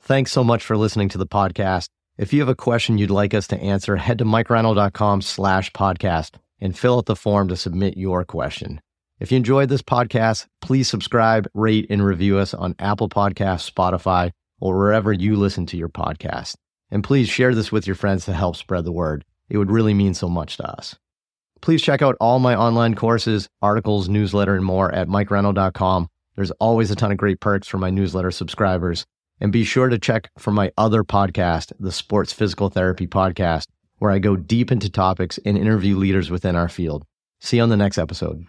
Thanks 0.00 0.32
so 0.32 0.44
much 0.44 0.62
for 0.62 0.76
listening 0.76 1.08
to 1.10 1.18
the 1.18 1.26
podcast. 1.26 1.88
If 2.18 2.32
you 2.32 2.40
have 2.40 2.48
a 2.48 2.54
question 2.54 2.98
you'd 2.98 3.10
like 3.10 3.32
us 3.32 3.46
to 3.48 3.58
answer, 3.58 3.96
head 3.96 4.18
to 4.18 4.24
mikereinold.com 4.24 5.22
slash 5.22 5.72
podcast 5.72 6.32
and 6.60 6.76
fill 6.76 6.98
out 6.98 7.06
the 7.06 7.16
form 7.16 7.48
to 7.48 7.56
submit 7.56 7.96
your 7.96 8.24
question. 8.24 8.80
If 9.18 9.32
you 9.32 9.36
enjoyed 9.36 9.68
this 9.68 9.82
podcast, 9.82 10.46
please 10.60 10.88
subscribe, 10.88 11.48
rate, 11.54 11.86
and 11.88 12.04
review 12.04 12.36
us 12.38 12.52
on 12.52 12.74
Apple 12.78 13.08
Podcasts, 13.08 13.70
Spotify, 13.70 14.32
or 14.60 14.76
wherever 14.76 15.12
you 15.12 15.36
listen 15.36 15.64
to 15.66 15.76
your 15.76 15.88
podcast. 15.88 16.56
And 16.90 17.02
please 17.02 17.28
share 17.28 17.54
this 17.54 17.72
with 17.72 17.86
your 17.86 17.96
friends 17.96 18.26
to 18.26 18.34
help 18.34 18.56
spread 18.56 18.84
the 18.84 18.92
word. 18.92 19.24
It 19.48 19.58
would 19.58 19.70
really 19.70 19.94
mean 19.94 20.14
so 20.14 20.28
much 20.28 20.58
to 20.58 20.68
us. 20.68 20.96
Please 21.62 21.80
check 21.80 22.02
out 22.02 22.16
all 22.20 22.40
my 22.40 22.54
online 22.54 22.94
courses, 22.94 23.48
articles, 23.62 24.08
newsletter, 24.08 24.54
and 24.54 24.64
more 24.64 24.92
at 24.92 25.08
mikereinold.com. 25.08 26.08
There's 26.36 26.50
always 26.52 26.90
a 26.90 26.96
ton 26.96 27.12
of 27.12 27.18
great 27.18 27.40
perks 27.40 27.68
for 27.68 27.78
my 27.78 27.90
newsletter 27.90 28.30
subscribers. 28.30 29.04
And 29.40 29.52
be 29.52 29.64
sure 29.64 29.88
to 29.88 29.98
check 29.98 30.30
for 30.38 30.52
my 30.52 30.70
other 30.78 31.04
podcast, 31.04 31.72
the 31.78 31.92
Sports 31.92 32.32
Physical 32.32 32.70
Therapy 32.70 33.06
Podcast, 33.06 33.66
where 33.98 34.10
I 34.10 34.18
go 34.18 34.36
deep 34.36 34.70
into 34.70 34.88
topics 34.88 35.38
and 35.44 35.58
interview 35.58 35.96
leaders 35.96 36.30
within 36.30 36.56
our 36.56 36.68
field. 36.68 37.04
See 37.40 37.56
you 37.58 37.62
on 37.62 37.68
the 37.68 37.76
next 37.76 37.98
episode. 37.98 38.46